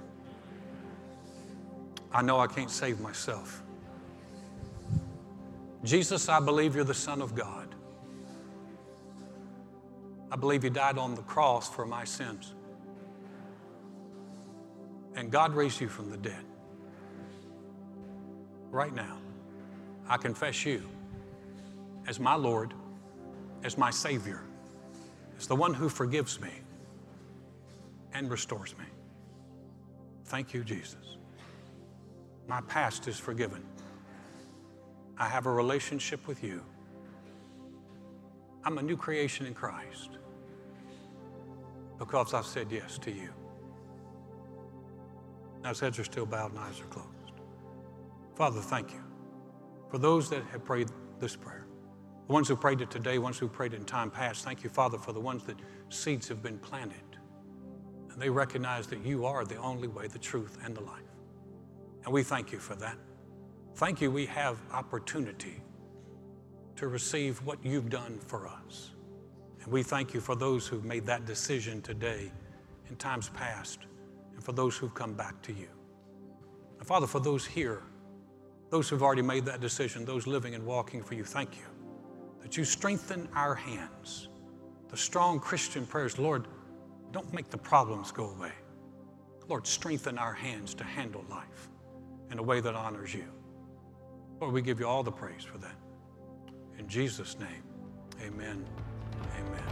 I 2.12 2.22
know 2.22 2.40
I 2.40 2.48
can't 2.48 2.72
save 2.72 3.00
myself. 3.00 3.62
Jesus, 5.84 6.30
I 6.30 6.40
believe 6.40 6.76
you're 6.76 6.84
the 6.84 6.94
Son 6.94 7.22
of 7.22 7.36
God. 7.36 7.76
I 10.32 10.36
believe 10.36 10.64
you 10.64 10.70
died 10.70 10.98
on 10.98 11.16
the 11.16 11.22
cross 11.22 11.70
for 11.70 11.86
my 11.86 12.04
sins. 12.04 12.54
And 15.16 15.32
God 15.32 15.54
raised 15.54 15.80
you 15.80 15.88
from 15.88 16.10
the 16.10 16.18
dead. 16.18 16.44
Right 18.70 18.94
now, 18.94 19.18
I 20.10 20.18
confess 20.18 20.66
you 20.66 20.84
as 22.08 22.20
my 22.20 22.36
Lord, 22.36 22.74
as 23.64 23.78
my 23.78 23.92
Savior, 23.92 24.42
as 25.38 25.48
the 25.48 25.56
one 25.56 25.74
who 25.74 25.88
forgives 25.88 26.42
me 26.42 26.50
and 28.16 28.32
restores 28.32 28.76
me. 28.78 28.86
Thank 30.26 30.54
you, 30.54 30.64
Jesus. 30.64 31.18
My 32.48 32.62
past 32.62 33.08
is 33.08 33.20
forgiven. 33.20 33.64
I 35.18 35.28
have 35.28 35.46
a 35.46 35.52
relationship 35.52 36.26
with 36.28 36.44
you. 36.44 36.62
I'm 38.64 38.78
a 38.78 38.82
new 38.82 38.98
creation 38.98 39.46
in 39.46 39.54
Christ 39.54 40.18
because 42.00 42.34
I've 42.34 42.46
said 42.46 42.68
yes 42.72 42.98
to 43.00 43.12
you. 43.12 43.30
Now, 45.62 45.70
his 45.70 45.80
heads 45.80 46.00
are 46.00 46.04
still 46.04 46.26
bowed 46.26 46.52
and 46.52 46.60
eyes 46.60 46.80
are 46.80 46.86
closed. 46.86 47.10
Father, 48.36 48.62
thank 48.62 48.92
you 48.92 49.04
for 49.90 49.98
those 49.98 50.30
that 50.30 50.44
have 50.52 50.64
prayed 50.64 50.90
this 51.20 51.36
prayer. 51.36 51.66
The 52.28 52.34
ones 52.34 52.48
who 52.48 52.56
prayed 52.56 52.82
it 52.82 52.90
today, 52.90 53.18
ones 53.18 53.38
who 53.38 53.48
prayed 53.48 53.74
it 53.74 53.78
in 53.78 53.86
time 53.86 54.10
past. 54.10 54.44
Thank 54.44 54.64
you, 54.64 54.70
Father, 54.70 54.98
for 54.98 55.12
the 55.12 55.20
ones 55.20 55.44
that 55.44 55.58
seeds 55.90 56.28
have 56.28 56.42
been 56.42 56.58
planted. 56.58 57.05
And 58.16 58.22
they 58.22 58.30
recognize 58.30 58.88
that 58.88 59.06
you 59.06 59.26
are 59.26 59.44
the 59.44 59.58
only 59.58 59.90
way, 59.90 60.08
the 60.08 60.18
truth, 60.18 60.58
and 60.64 60.74
the 60.74 60.80
life. 60.80 61.04
And 62.06 62.14
we 62.14 62.24
thank 62.24 62.54
you 62.54 62.60
for 62.60 62.74
that. 62.76 62.96
Thank 63.76 64.00
you, 64.00 64.10
we 64.10 64.26
have 64.28 64.58
opportunity 64.72 65.62
to 66.78 66.88
receive 66.88 67.46
what 67.46 67.60
you've 67.62 67.90
done 67.90 68.18
for 68.18 68.48
us. 68.48 68.92
And 69.62 69.70
we 69.70 69.84
thank 69.84 70.14
you 70.14 70.22
for 70.22 70.34
those 70.34 70.66
who've 70.66 70.86
made 70.86 71.06
that 71.08 71.26
decision 71.26 71.82
today 71.82 72.32
in 72.90 72.96
times 72.96 73.28
past 73.28 73.80
and 74.34 74.42
for 74.42 74.54
those 74.54 74.78
who've 74.78 74.94
come 74.94 75.14
back 75.14 75.42
to 75.42 75.52
you. 75.52 75.68
And 76.80 76.88
Father, 76.88 77.08
for 77.08 77.20
those 77.20 77.46
here, 77.46 77.84
those 78.70 78.88
who've 78.88 79.04
already 79.04 79.24
made 79.24 79.44
that 79.44 79.60
decision, 79.60 80.06
those 80.06 80.26
living 80.26 80.56
and 80.56 80.66
walking 80.66 81.04
for 81.04 81.16
you, 81.16 81.26
thank 81.26 81.58
you 81.58 81.66
that 82.42 82.56
you 82.56 82.64
strengthen 82.64 83.28
our 83.36 83.56
hands. 83.56 84.30
The 84.88 84.96
strong 84.96 85.38
Christian 85.38 85.86
prayers, 85.86 86.18
Lord, 86.18 86.48
don't 87.16 87.34
make 87.34 87.50
the 87.50 87.58
problems 87.58 88.12
go 88.12 88.32
away. 88.32 88.52
Lord, 89.48 89.66
strengthen 89.66 90.18
our 90.18 90.34
hands 90.34 90.74
to 90.74 90.84
handle 90.84 91.24
life 91.30 91.70
in 92.30 92.40
a 92.40 92.44
way 92.44 92.60
that 92.60 92.76
honors 92.76 93.14
you. 93.14 93.24
Lord, 94.42 94.54
we 94.54 94.62
give 94.62 94.82
you 94.82 94.86
all 94.86 95.02
the 95.02 95.14
praise 95.14 95.46
for 95.46 95.58
that. 95.60 95.78
In 96.78 96.90
Jesus' 96.90 97.40
name, 97.40 97.64
amen. 98.22 98.66
Amen. 99.40 99.64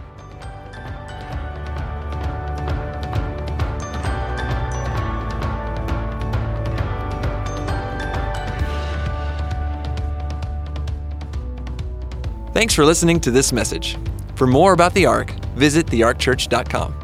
Thanks 12.53 12.73
for 12.73 12.86
listening 12.86 13.19
to 13.19 13.32
this 13.32 13.51
message. 13.51 13.97
For 14.36 14.47
more 14.47 14.71
about 14.71 14.93
the 14.93 15.06
Ark, 15.06 15.32
visit 15.58 15.86
thearkchurch.com. 15.88 17.02